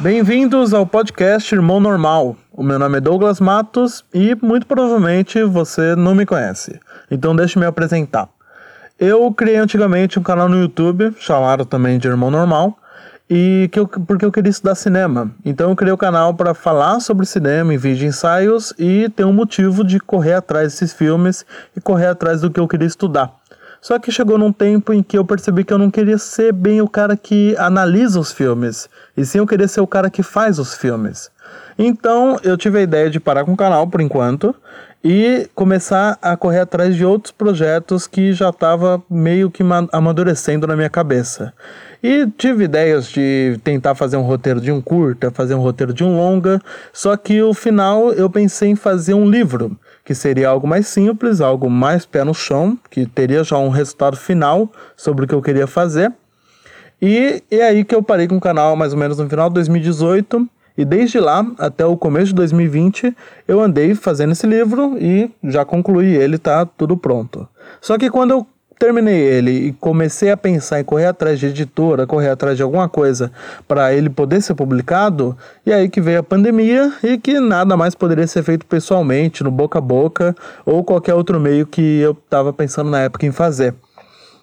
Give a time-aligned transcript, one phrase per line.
[0.00, 2.34] Bem-vindos ao podcast Irmão Normal.
[2.50, 6.80] O meu nome é Douglas Matos e muito provavelmente você não me conhece.
[7.10, 8.26] Então deixe me apresentar.
[8.98, 12.78] Eu criei antigamente um canal no YouTube, chamado também de Irmão Normal,
[13.28, 15.32] e que eu, porque eu queria estudar cinema.
[15.44, 19.34] Então eu criei o canal para falar sobre cinema em vídeo ensaios e ter um
[19.34, 21.44] motivo de correr atrás desses filmes
[21.76, 23.39] e correr atrás do que eu queria estudar.
[23.80, 26.82] Só que chegou num tempo em que eu percebi que eu não queria ser bem
[26.82, 30.58] o cara que analisa os filmes, e sim eu queria ser o cara que faz
[30.58, 31.30] os filmes.
[31.78, 34.54] Então eu tive a ideia de parar com o canal por enquanto
[35.02, 39.62] e começar a correr atrás de outros projetos que já estava meio que
[39.92, 41.54] amadurecendo na minha cabeça.
[42.02, 46.04] E tive ideias de tentar fazer um roteiro de um curta, fazer um roteiro de
[46.04, 46.60] um longa,
[46.92, 49.78] só que o final eu pensei em fazer um livro
[50.10, 54.16] que seria algo mais simples, algo mais pé no chão, que teria já um resultado
[54.16, 56.12] final sobre o que eu queria fazer.
[57.00, 59.54] E é aí que eu parei com o canal mais ou menos no final de
[59.54, 60.48] 2018.
[60.76, 65.64] E desde lá até o começo de 2020 eu andei fazendo esse livro e já
[65.64, 67.48] concluí ele, tá tudo pronto.
[67.80, 68.46] Só que quando eu
[68.80, 72.88] terminei ele e comecei a pensar em correr atrás de editora, correr atrás de alguma
[72.88, 73.30] coisa
[73.68, 75.36] para ele poder ser publicado,
[75.66, 79.50] e aí que veio a pandemia e que nada mais poderia ser feito pessoalmente, no
[79.50, 83.74] boca a boca ou qualquer outro meio que eu estava pensando na época em fazer.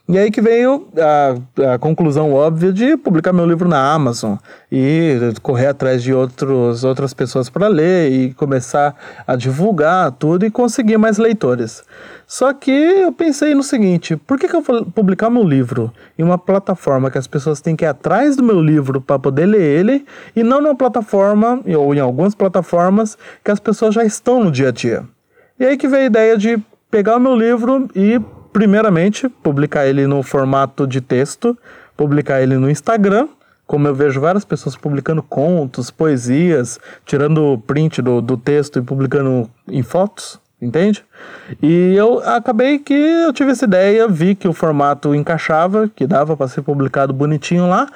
[0.09, 4.35] E aí que veio a, a, conclusão óbvia de publicar meu livro na Amazon
[4.71, 8.95] e correr atrás de outros, outras pessoas para ler e começar
[9.27, 11.83] a divulgar tudo e conseguir mais leitores.
[12.25, 16.23] Só que eu pensei no seguinte: por que, que eu vou publicar meu livro em
[16.23, 19.61] uma plataforma que as pessoas têm que ir atrás do meu livro para poder ler
[19.61, 24.53] ele e não numa plataforma ou em algumas plataformas que as pessoas já estão no
[24.53, 25.03] dia a dia?
[25.59, 26.57] E aí que veio a ideia de
[26.89, 28.21] pegar o meu livro e
[28.57, 31.55] primeiramente, publicar ele no formato de texto,
[31.95, 33.27] publicar ele no Instagram,
[33.67, 39.47] como eu vejo várias pessoas publicando contos, poesias, tirando print do, do texto e publicando
[39.67, 41.05] em fotos, entende?
[41.61, 46.35] E eu acabei que eu tive essa ideia, vi que o formato encaixava, que dava
[46.35, 47.87] para ser publicado bonitinho lá,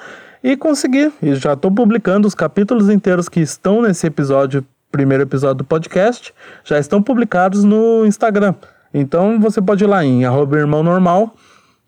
[0.44, 1.12] e consegui.
[1.20, 6.32] E já estou publicando os capítulos inteiros que estão nesse episódio, primeiro episódio do podcast,
[6.62, 8.54] já estão publicados no Instagram.
[8.92, 11.34] Então você pode ir lá em arroba irmão normal,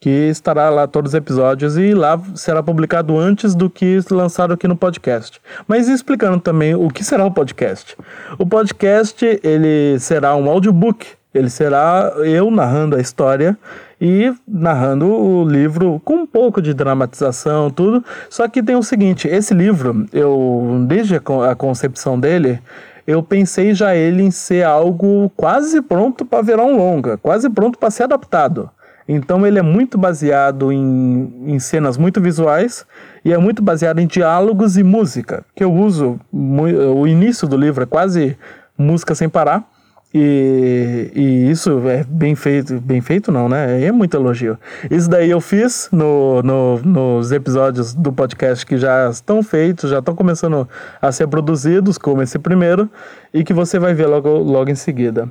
[0.00, 4.68] que estará lá todos os episódios e lá será publicado antes do que lançado aqui
[4.68, 5.40] no podcast.
[5.66, 7.96] Mas explicando também o que será o podcast.
[8.38, 11.06] O podcast ele será um audiobook.
[11.32, 13.58] Ele será eu narrando a história
[14.00, 18.04] e narrando o livro com um pouco de dramatização, tudo.
[18.28, 22.60] Só que tem o seguinte: esse livro, eu desde a concepção dele,
[23.06, 27.78] eu pensei já ele em ser algo quase pronto para virar um longa, quase pronto
[27.78, 28.70] para ser adaptado.
[29.06, 32.86] Então ele é muito baseado em, em cenas muito visuais
[33.24, 37.82] e é muito baseado em diálogos e música, que eu uso o início do livro
[37.82, 38.36] é quase
[38.76, 39.73] música sem parar.
[40.16, 43.82] E, e, isso é bem feito, bem feito não, né?
[43.82, 44.56] É muito elogio.
[44.88, 49.98] Isso daí eu fiz no, no, nos episódios do podcast que já estão feitos, já
[49.98, 50.68] estão começando
[51.02, 52.88] a ser produzidos, como esse primeiro,
[53.32, 55.28] e que você vai ver logo, logo em seguida.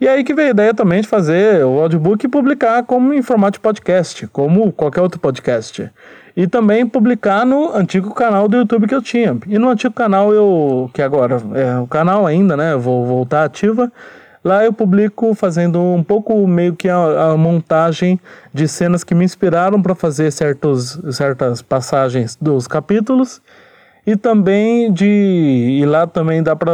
[0.00, 3.20] E aí que veio a ideia também de fazer o audiobook e publicar como em
[3.20, 5.90] formato podcast, como qualquer outro podcast.
[6.34, 9.36] E também publicar no antigo canal do YouTube que eu tinha.
[9.46, 12.72] E no antigo canal eu, que agora é o canal ainda, né?
[12.72, 13.92] Eu vou voltar ativa
[14.44, 18.18] Lá eu publico fazendo um pouco meio que a, a montagem
[18.52, 23.40] de cenas que me inspiraram para fazer certos, certas passagens dos capítulos
[24.04, 26.72] e também de e lá também dá para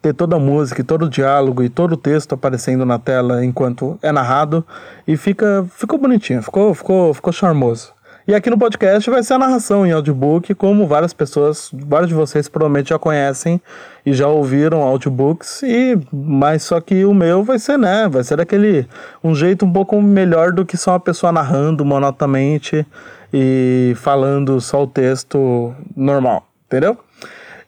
[0.00, 3.98] ter toda a música, todo o diálogo e todo o texto aparecendo na tela enquanto
[4.00, 4.64] é narrado
[5.08, 7.92] e fica ficou bonitinho, ficou ficou ficou charmoso.
[8.30, 12.14] E aqui no podcast vai ser a narração em audiobook, como várias pessoas, vários de
[12.14, 13.60] vocês provavelmente já conhecem
[14.06, 18.36] e já ouviram audiobooks, e mas só que o meu vai ser, né, vai ser
[18.36, 18.86] daquele
[19.24, 22.86] um jeito um pouco melhor do que só uma pessoa narrando monotamente
[23.34, 26.96] e falando só o texto normal, entendeu?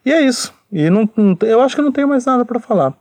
[0.06, 0.54] E é isso.
[0.70, 1.10] E não,
[1.40, 2.94] eu acho que não tenho mais nada para falar.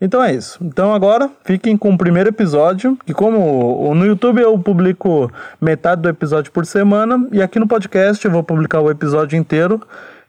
[0.00, 0.58] Então é isso.
[0.62, 6.08] Então agora fiquem com o primeiro episódio, que como no YouTube eu publico metade do
[6.08, 9.80] episódio por semana, e aqui no podcast eu vou publicar o episódio inteiro,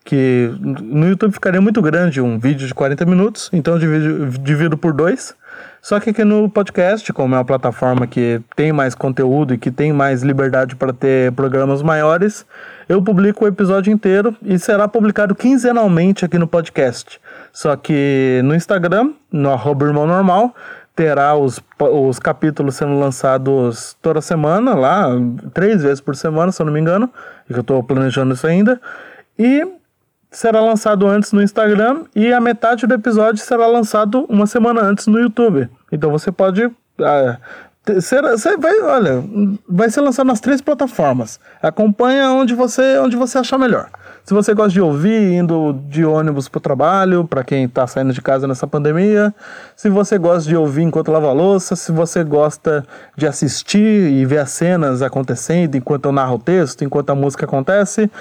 [0.05, 4.77] que no YouTube ficaria muito grande um vídeo de 40 minutos, então eu divido, divido
[4.77, 5.35] por dois.
[5.81, 9.71] Só que aqui no podcast, como é uma plataforma que tem mais conteúdo e que
[9.71, 12.45] tem mais liberdade para ter programas maiores,
[12.89, 17.19] eu publico o episódio inteiro e será publicado quinzenalmente aqui no podcast.
[17.53, 20.53] Só que no Instagram, no arroba irmão normal,
[20.95, 25.09] terá os, os capítulos sendo lançados toda semana, lá,
[25.53, 27.07] três vezes por semana, se eu não me engano,
[27.45, 28.81] que eu estou planejando isso ainda.
[29.37, 29.76] E
[30.37, 35.07] será lançado antes no Instagram e a metade do episódio será lançado uma semana antes
[35.07, 35.67] no YouTube.
[35.91, 36.69] Então você pode.
[37.01, 37.37] Ah,
[37.83, 39.23] você vai, olha,
[39.67, 41.39] vai ser lançado nas três plataformas.
[41.59, 43.89] Acompanha onde você, onde você achar melhor.
[44.27, 48.11] Se você gosta de ouvir indo de ônibus para o trabalho, para quem está saindo
[48.11, 49.33] de casa nessa pandemia,
[49.73, 52.85] se você gosta de ouvir enquanto lava louça, se você gosta
[53.15, 57.45] de assistir e ver as cenas acontecendo enquanto eu narro o texto, enquanto a música
[57.45, 58.11] acontece,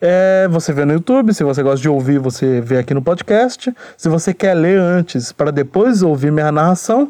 [0.00, 1.32] é, você vê no YouTube.
[1.32, 3.72] Se você gosta de ouvir, você vê aqui no podcast.
[3.96, 7.08] Se você quer ler antes para depois ouvir minha narração,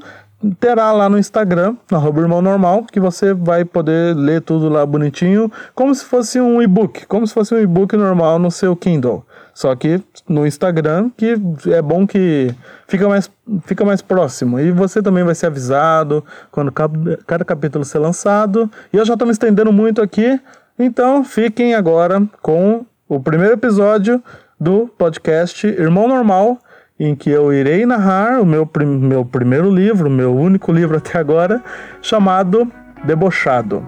[0.58, 5.50] terá lá no Instagram, arroba irmão normal, que você vai poder ler tudo lá bonitinho,
[5.74, 9.24] como se fosse um e-book, como se fosse um e-book normal no seu Kindle.
[9.54, 11.34] Só que no Instagram, que
[11.66, 12.54] é bom que
[12.88, 13.30] fica mais,
[13.64, 14.58] fica mais próximo.
[14.58, 18.70] E você também vai ser avisado quando cada capítulo ser lançado.
[18.92, 20.40] E eu já estou me estendendo muito aqui,
[20.78, 24.22] então fiquem agora com o primeiro episódio
[24.58, 26.58] do podcast Irmão Normal
[27.04, 31.18] em que eu irei narrar o meu, prim meu primeiro livro, meu único livro até
[31.18, 31.60] agora,
[32.00, 32.70] chamado
[33.02, 33.84] Debochado.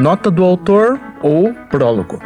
[0.00, 2.18] Nota do autor ou prólogo.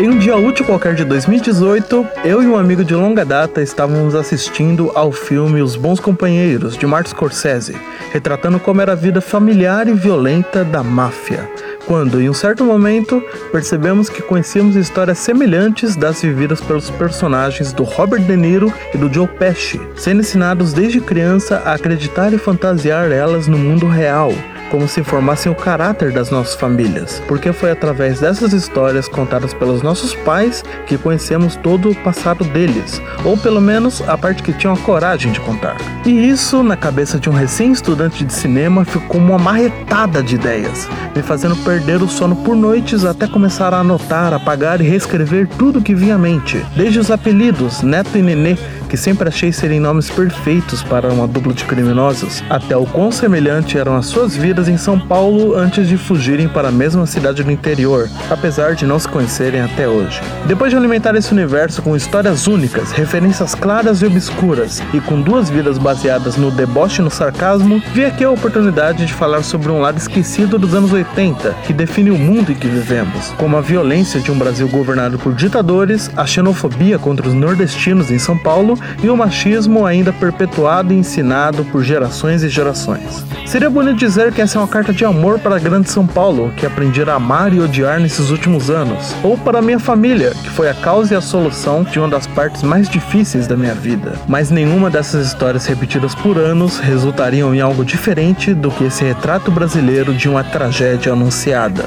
[0.00, 4.14] Em um dia útil qualquer de 2018, eu e um amigo de longa data estávamos
[4.14, 7.76] assistindo ao filme Os Bons Companheiros, de Martin Scorsese,
[8.10, 11.48] retratando como era a vida familiar e violenta da máfia,
[11.86, 13.22] quando, em um certo momento,
[13.52, 19.12] percebemos que conhecíamos histórias semelhantes das vividas pelos personagens do Robert De Niro e do
[19.12, 24.32] Joe Pesci, sendo ensinados desde criança a acreditar e fantasiar elas no mundo real,
[24.74, 29.82] como se formassem o caráter das nossas famílias, porque foi através dessas histórias contadas pelos
[29.82, 34.74] nossos pais que conhecemos todo o passado deles, ou pelo menos a parte que tinham
[34.74, 35.76] a coragem de contar.
[36.04, 41.22] E isso, na cabeça de um recém-estudante de cinema, ficou uma marretada de ideias, me
[41.22, 45.94] fazendo perder o sono por noites até começar a anotar, apagar e reescrever tudo que
[45.94, 48.58] vinha à mente, desde os apelidos Neto e Nenê,
[48.94, 53.76] que sempre achei serem nomes perfeitos para uma dupla de criminosos, até o quão semelhante
[53.76, 57.50] eram as suas vidas em São Paulo antes de fugirem para a mesma cidade do
[57.50, 60.20] interior, apesar de não se conhecerem até hoje.
[60.46, 65.50] Depois de alimentar esse universo com histórias únicas, referências claras e obscuras, e com duas
[65.50, 69.80] vidas baseadas no deboche e no sarcasmo, vi aqui a oportunidade de falar sobre um
[69.80, 74.20] lado esquecido dos anos 80, que define o mundo em que vivemos, como a violência
[74.20, 79.08] de um Brasil governado por ditadores, a xenofobia contra os nordestinos em São Paulo e
[79.08, 83.24] o machismo ainda perpetuado e ensinado por gerações e gerações.
[83.46, 86.52] Seria bonito dizer que essa é uma carta de amor para a grande São Paulo,
[86.56, 90.68] que aprendi a amar e odiar nesses últimos anos, ou para minha família, que foi
[90.68, 94.14] a causa e a solução de uma das partes mais difíceis da minha vida.
[94.28, 99.50] Mas nenhuma dessas histórias repetidas por anos resultariam em algo diferente do que esse retrato
[99.50, 101.84] brasileiro de uma tragédia anunciada.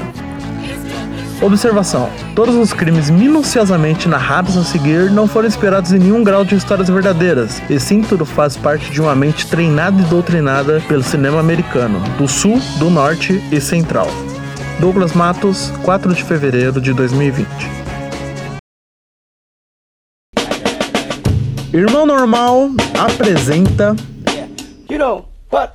[1.40, 6.56] Observação: todos os crimes minuciosamente narrados a seguir não foram inspirados em nenhum grau de
[6.56, 11.38] histórias verdadeiras, e sim tudo faz parte de uma mente treinada e doutrinada pelo cinema
[11.38, 14.08] americano, do sul, do norte e central.
[14.80, 17.48] Douglas Matos, 4 de fevereiro de 2020.
[21.72, 23.94] Irmão Normal apresenta.
[24.90, 25.74] You know what?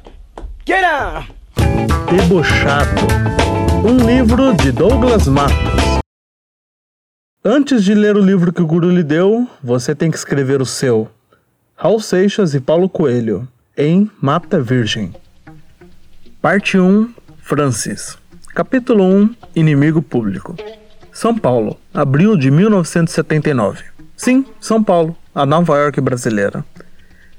[0.65, 1.25] Get down!
[2.09, 5.99] Debochado um livro de Douglas Matos.
[7.43, 10.65] Antes de ler o livro que o guru lhe deu, você tem que escrever o
[10.65, 11.09] seu.
[11.75, 13.45] Raul Seixas e Paulo Coelho,
[13.77, 15.13] em Mata Virgem.
[16.41, 18.17] Parte 1 Francis.
[18.55, 20.55] Capítulo 1 Inimigo Público.
[21.11, 23.83] São Paulo, abril de 1979.
[24.15, 26.63] Sim, São Paulo, a Nova York brasileira.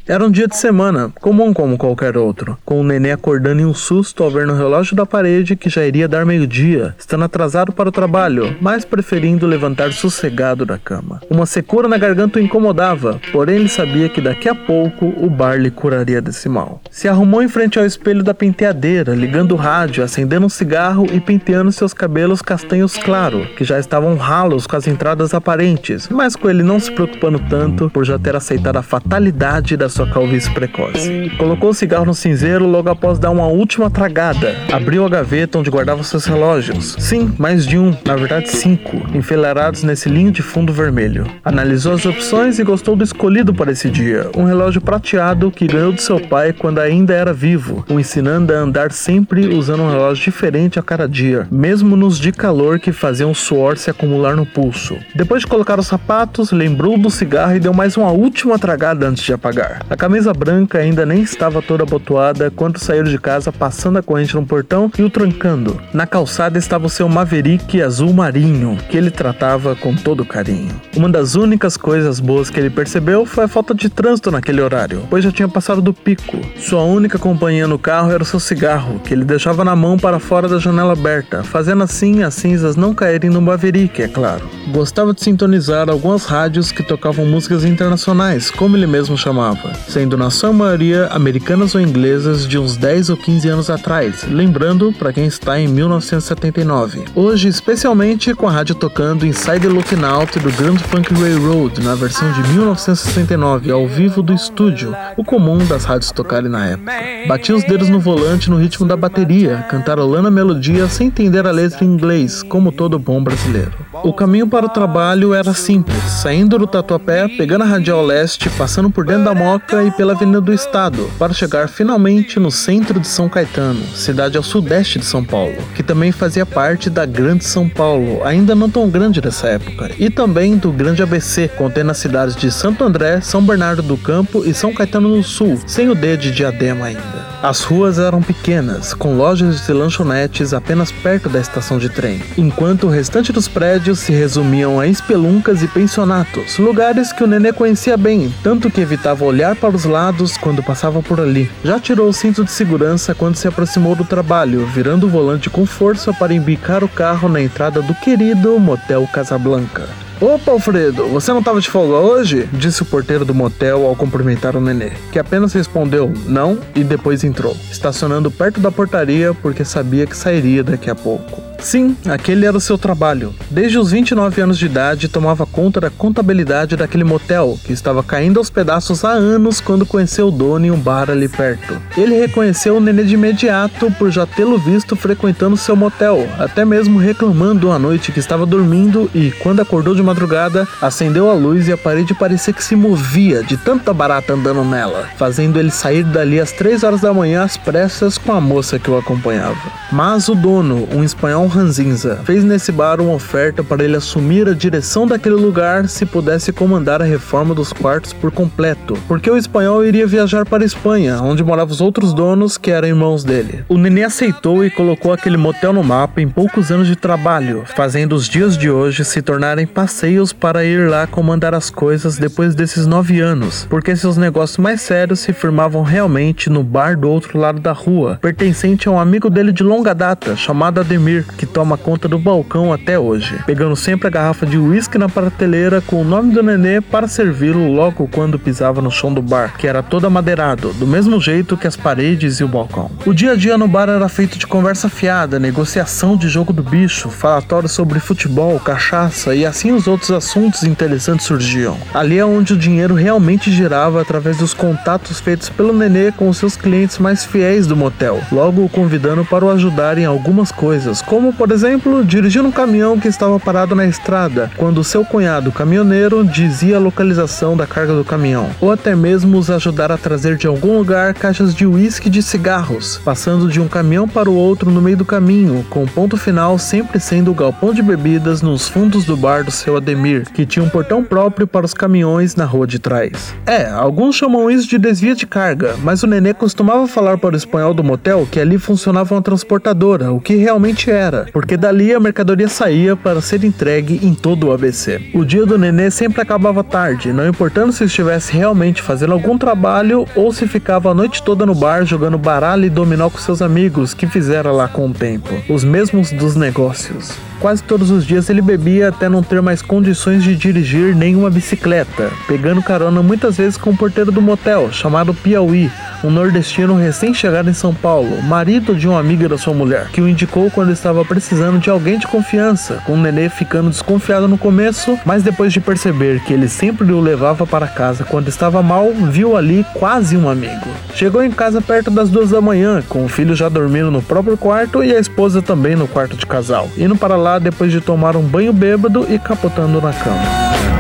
[0.07, 3.73] Era um dia de semana, comum como qualquer outro, com o nenê acordando em um
[3.73, 7.89] susto ao ver no relógio da parede que já iria dar meio-dia, estando atrasado para
[7.89, 11.23] o trabalho, mas preferindo levantar sossegado da cama.
[11.31, 15.59] Uma secura na garganta o incomodava, porém ele sabia que daqui a pouco o bar
[15.59, 16.83] lhe curaria desse mal.
[16.91, 21.19] Se arrumou em frente ao espelho da penteadeira, ligando o rádio, acendendo um cigarro e
[21.19, 26.51] penteando seus cabelos castanhos claro, que já estavam ralos com as entradas aparentes, mas com
[26.51, 31.31] ele não se preocupando tanto por já ter aceitado a fatalidade da sua calvície precoce.
[31.39, 34.57] Colocou o cigarro no cinzeiro logo após dar uma última tragada.
[34.73, 36.97] Abriu a gaveta onde guardava seus relógios.
[36.99, 41.27] Sim, mais de um, na verdade cinco, enfileirados nesse linho de fundo vermelho.
[41.45, 45.93] Analisou as opções e gostou do escolhido para esse dia, um relógio prateado que ganhou
[45.93, 50.25] de seu pai quando ainda era vivo, o ensinando a andar sempre usando um relógio
[50.25, 54.45] diferente a cada dia, mesmo nos de calor que faziam o suor se acumular no
[54.45, 54.97] pulso.
[55.15, 59.23] Depois de colocar os sapatos, lembrou do cigarro e deu mais uma última tragada antes
[59.23, 59.84] de apagar.
[59.91, 64.35] A camisa branca ainda nem estava toda abotoada quando saíram de casa passando a corrente
[64.35, 65.79] no portão e o trancando.
[65.93, 70.75] Na calçada estava o seu Maverick azul marinho, que ele tratava com todo carinho.
[70.97, 75.03] Uma das únicas coisas boas que ele percebeu foi a falta de trânsito naquele horário,
[75.11, 76.39] pois já tinha passado do pico.
[76.59, 80.19] Sua única companhia no carro era o seu cigarro, que ele deixava na mão para
[80.19, 84.49] fora da janela aberta, fazendo assim as cinzas não caírem no Maverick, é claro.
[84.73, 90.31] Gostava de sintonizar algumas rádios que tocavam músicas internacionais, como ele mesmo chamava, sendo na
[90.31, 95.27] sua maioria americanas ou inglesas de uns 10 ou 15 anos atrás, lembrando para quem
[95.27, 97.05] está em 1979.
[97.15, 102.31] Hoje, especialmente com a rádio tocando Inside Looking Out do Grand Funk Railroad na versão
[102.33, 106.93] de 1969, ao vivo do estúdio, o comum das rádios tocarem na época.
[107.29, 111.51] Batia os dedos no volante no ritmo da bateria, cantarolando a melodia sem entender a
[111.51, 113.73] letra em inglês, como todo bom brasileiro.
[114.03, 118.91] O caminho para o trabalho era simples, saindo do Tatuapé, pegando a Radial Leste, passando
[118.91, 123.09] por dentro da Moca e pela Avenida do Estado, para chegar finalmente no centro de
[123.09, 127.69] São Caetano, cidade ao sudeste de São Paulo, que também fazia parte da Grande São
[127.69, 132.37] Paulo, ainda não tão grande nessa época, e também do Grande ABC, contendo as cidades
[132.37, 136.17] de Santo André, São Bernardo do Campo e São Caetano no Sul, sem o D
[136.17, 137.24] de Diadema ainda.
[137.45, 142.87] As ruas eram pequenas, com lojas e lanchonetes apenas perto da estação de trem, enquanto
[142.87, 147.99] o restante dos prédios se resumiam a espeluncas e pensionatos, lugares que o nenê conhecia
[147.99, 151.51] bem, tanto que evitava olhar para os lados quando passava por ali.
[151.63, 155.67] Já tirou o cinto de segurança quando se aproximou do trabalho, virando o volante com
[155.67, 159.87] força para embicar o carro na entrada do querido Motel Casablanca.
[160.21, 162.49] Opa, Alfredo, você não estava de folga hoje?
[162.53, 167.25] Disse o porteiro do motel ao cumprimentar o nenê, que apenas respondeu não e depois
[167.25, 171.54] entrou, estacionando perto da portaria porque sabia que sairia daqui a pouco.
[171.65, 173.35] Sim, aquele era o seu trabalho.
[173.51, 178.39] Desde os 29 anos de idade, tomava conta da contabilidade daquele motel, que estava caindo
[178.39, 181.81] aos pedaços há anos quando conheceu o dono em um bar ali perto.
[181.97, 186.99] Ele reconheceu o nenê de imediato por já tê-lo visto frequentando seu motel, até mesmo
[186.99, 191.73] reclamando uma noite que estava dormindo e, quando acordou de madrugada, acendeu a luz e
[191.73, 196.39] a parede parecia que se movia de tanta barata andando nela, fazendo ele sair dali
[196.39, 199.73] às 3 horas da manhã às pressas com a moça que o acompanhava.
[199.91, 204.53] Mas o dono, um espanhol Ranzinza, fez nesse bar uma oferta para ele assumir a
[204.53, 209.85] direção daquele lugar se pudesse comandar a reforma dos quartos por completo, porque o espanhol
[209.85, 213.65] iria viajar para a Espanha, onde moravam os outros donos que eram irmãos dele.
[213.69, 218.17] O nenê aceitou e colocou aquele motel no mapa em poucos anos de trabalho, fazendo
[218.17, 222.85] os dias de hoje se tornarem passeios para ir lá comandar as coisas depois desses
[222.85, 227.61] nove anos, porque seus negócios mais sérios se firmavam realmente no bar do outro lado
[227.61, 232.09] da rua, pertencente a um amigo dele de longa data, chamado Ademir, que toma conta
[232.09, 236.33] do balcão até hoje, pegando sempre a garrafa de uísque na prateleira com o nome
[236.33, 240.73] do nenê para servi-lo logo quando pisava no chão do bar, que era todo amadeirado,
[240.75, 242.91] do mesmo jeito que as paredes e o balcão.
[243.07, 246.63] O dia a dia no bar era feito de conversa fiada, negociação de jogo do
[246.63, 251.77] bicho, falatório sobre futebol, cachaça e assim os outros assuntos interessantes surgiam.
[251.93, 256.39] Ali é onde o dinheiro realmente girava através dos contatos feitos pelo nenê com os
[256.39, 261.03] seus clientes mais fiéis do motel, logo o convidando para o ajudar em algumas coisas,
[261.03, 266.25] como por exemplo, dirigindo um caminhão que estava parado na estrada, quando seu cunhado caminhoneiro
[266.25, 270.47] dizia a localização da carga do caminhão, ou até mesmo os ajudar a trazer de
[270.47, 274.83] algum lugar caixas de uísque de cigarros, passando de um caminhão para o outro no
[274.83, 279.05] meio do caminho, com o ponto final sempre sendo o galpão de bebidas nos fundos
[279.05, 282.67] do bar do seu Ademir, que tinha um portão próprio para os caminhões na rua
[282.67, 283.35] de trás.
[283.47, 287.37] É, alguns chamam isso de desvio de carga, mas o nenê costumava falar para o
[287.37, 292.01] espanhol do motel que ali funcionava uma transportadora, o que realmente era, porque dali a
[292.01, 295.11] mercadoria saía para ser entregue em todo o ABC.
[295.15, 300.07] O dia do nenê sempre acabava tarde, não importando se estivesse realmente fazendo algum trabalho
[300.15, 303.95] ou se ficava a noite toda no bar jogando baralho e dominó com seus amigos
[303.95, 307.13] que fizera lá com o tempo, os mesmos dos negócios.
[307.41, 312.11] Quase todos os dias ele bebia até não ter mais condições de dirigir nenhuma bicicleta,
[312.27, 315.71] pegando carona muitas vezes com o porteiro do motel, chamado Piauí,
[316.05, 320.09] um nordestino recém-chegado em São Paulo, marido de uma amiga da sua mulher, que o
[320.09, 324.99] indicou quando estava precisando de alguém de confiança, com o nenê ficando desconfiado no começo,
[325.07, 329.35] mas depois de perceber que ele sempre o levava para casa quando estava mal, viu
[329.35, 330.69] ali quase um amigo.
[330.95, 334.37] Chegou em casa perto das duas da manhã, com o filho já dormindo no próprio
[334.37, 338.15] quarto e a esposa também no quarto de casal, indo para lá depois de tomar
[338.15, 340.74] um banho bêbado e capotando na cama.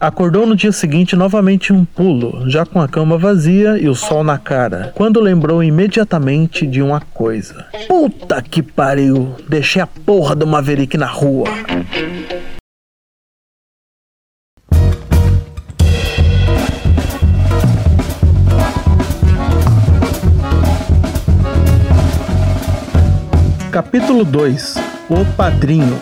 [0.00, 4.22] Acordou no dia seguinte novamente um pulo, já com a cama vazia e o sol
[4.22, 7.66] na cara, quando lembrou imediatamente de uma coisa.
[7.88, 9.34] Puta que pariu!
[9.48, 11.48] Deixei a porra do Maverick na rua!
[23.72, 24.76] Capítulo 2
[25.10, 25.98] O Padrinho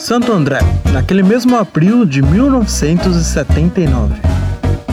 [0.00, 0.60] Santo André,
[0.94, 4.14] naquele mesmo abril de 1979.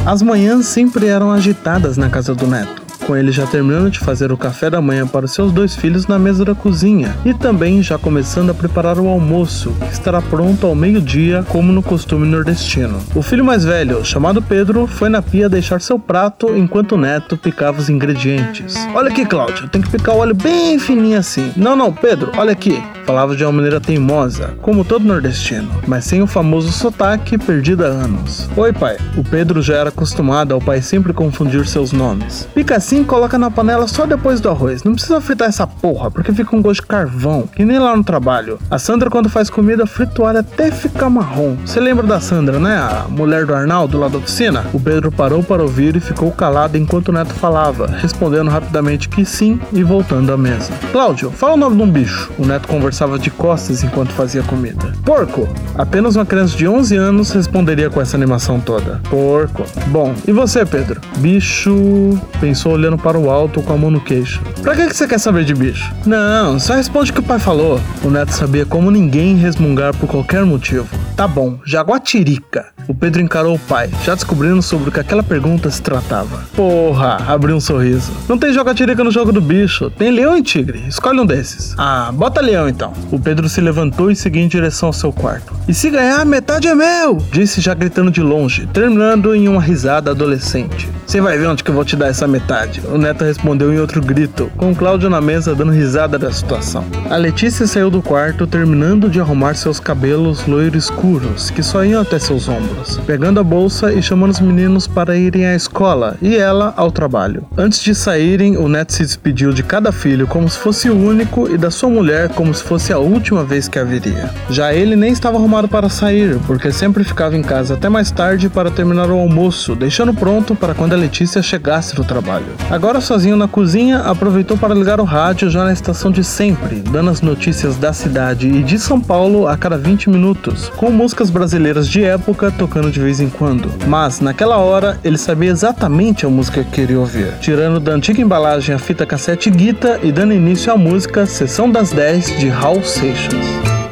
[0.05, 4.33] As manhãs sempre eram agitadas na casa do neto com ele já terminando de fazer
[4.33, 7.81] o café da manhã para os seus dois filhos na mesa da cozinha e também
[7.81, 12.99] já começando a preparar o almoço, que estará pronto ao meio-dia, como no costume nordestino.
[13.15, 17.37] O filho mais velho, chamado Pedro, foi na pia deixar seu prato enquanto o neto
[17.37, 18.75] picava os ingredientes.
[18.93, 21.53] Olha aqui, Cláudio, tem que picar o óleo bem fininho assim.
[21.55, 22.83] Não, não, Pedro, olha aqui.
[23.05, 27.87] Falava de uma maneira teimosa, como todo nordestino, mas sem o famoso sotaque perdido há
[27.87, 28.49] anos.
[28.57, 28.97] Oi, pai.
[29.15, 32.49] O Pedro já era acostumado ao pai sempre confundir seus nomes.
[32.53, 34.83] Pica assim assim coloca na panela só depois do arroz.
[34.83, 38.03] Não precisa fritar essa porra, porque fica um gosto de carvão, que nem lá no
[38.03, 38.57] trabalho.
[38.71, 41.55] A Sandra, quando faz comida, frita alho até ficar marrom.
[41.65, 42.75] Você lembra da Sandra, né?
[42.75, 44.65] A mulher do Arnaldo lá da oficina?
[44.73, 49.23] O Pedro parou para ouvir e ficou calado enquanto o neto falava, respondendo rapidamente que
[49.25, 50.71] sim e voltando à mesa.
[50.91, 52.31] Cláudio, fala o nome de um bicho.
[52.39, 54.93] O neto conversava de costas enquanto fazia comida.
[55.05, 55.47] Porco!
[55.75, 59.01] Apenas uma criança de 11 anos responderia com essa animação toda.
[59.09, 59.63] Porco.
[59.87, 60.99] Bom, e você, Pedro?
[61.17, 62.17] Bicho.
[62.39, 64.41] Pensou olhando olhando para o alto com a mão no queixo.
[64.61, 65.93] Pra que você quer saber de bicho?
[66.05, 67.79] Não, só responde o que o pai falou.
[68.03, 70.87] O neto sabia como ninguém resmungar por qualquer motivo.
[71.15, 72.76] Tá bom, jaguatirica.
[72.87, 76.43] O Pedro encarou o pai, já descobrindo sobre o que aquela pergunta se tratava.
[76.55, 78.13] Porra, abriu um sorriso.
[78.29, 80.83] Não tem jaguatirica no jogo do bicho, tem leão e tigre.
[80.87, 81.75] Escolhe um desses.
[81.77, 82.93] Ah, bota leão então.
[83.11, 85.53] O Pedro se levantou e seguiu em direção ao seu quarto.
[85.67, 87.17] E se ganhar, metade é meu!
[87.31, 90.87] Disse já gritando de longe, terminando em uma risada adolescente.
[91.05, 92.81] Você vai ver onde que eu vou te dar essa metade.
[92.89, 96.83] O neto respondeu em outro grito, com Cláudio na mesa dando risada da situação.
[97.09, 102.01] A Letícia saiu do quarto, terminando de arrumar seus cabelos loiros escuros, que só iam
[102.01, 106.35] até seus ombros, pegando a bolsa e chamando os meninos para irem à escola e
[106.35, 107.45] ela ao trabalho.
[107.57, 111.49] Antes de saírem, o neto se despediu de cada filho como se fosse o único
[111.49, 114.29] e da sua mulher como se fosse a última vez que a viria.
[114.49, 118.49] Já ele nem estava arrumado para sair, porque sempre ficava em casa até mais tarde
[118.49, 122.45] para terminar o almoço, deixando pronto para quando a Letícia chegasse do trabalho.
[122.69, 127.09] Agora sozinho na cozinha, aproveitou para ligar o rádio já na estação de sempre, dando
[127.09, 131.87] as notícias da cidade e de São Paulo a cada 20 minutos, com músicas brasileiras
[131.87, 132.51] de época
[132.91, 133.71] de vez em quando.
[133.87, 138.75] Mas naquela hora ele sabia exatamente a música que queria ouvir, tirando da antiga embalagem
[138.75, 143.33] a fita cassete Guita e dando início à música Sessão das 10 de Raul Seixas.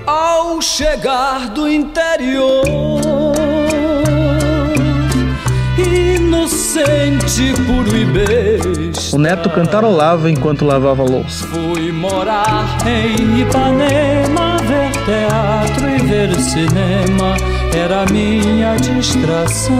[0.05, 2.63] Ao chegar do interior
[5.77, 9.15] inocente, puro e besta.
[9.15, 11.47] O neto cantarolava enquanto lavava a louça.
[11.47, 17.35] Fui morar em Ipanema, ver teatro e ver cinema,
[17.77, 19.79] era minha distração.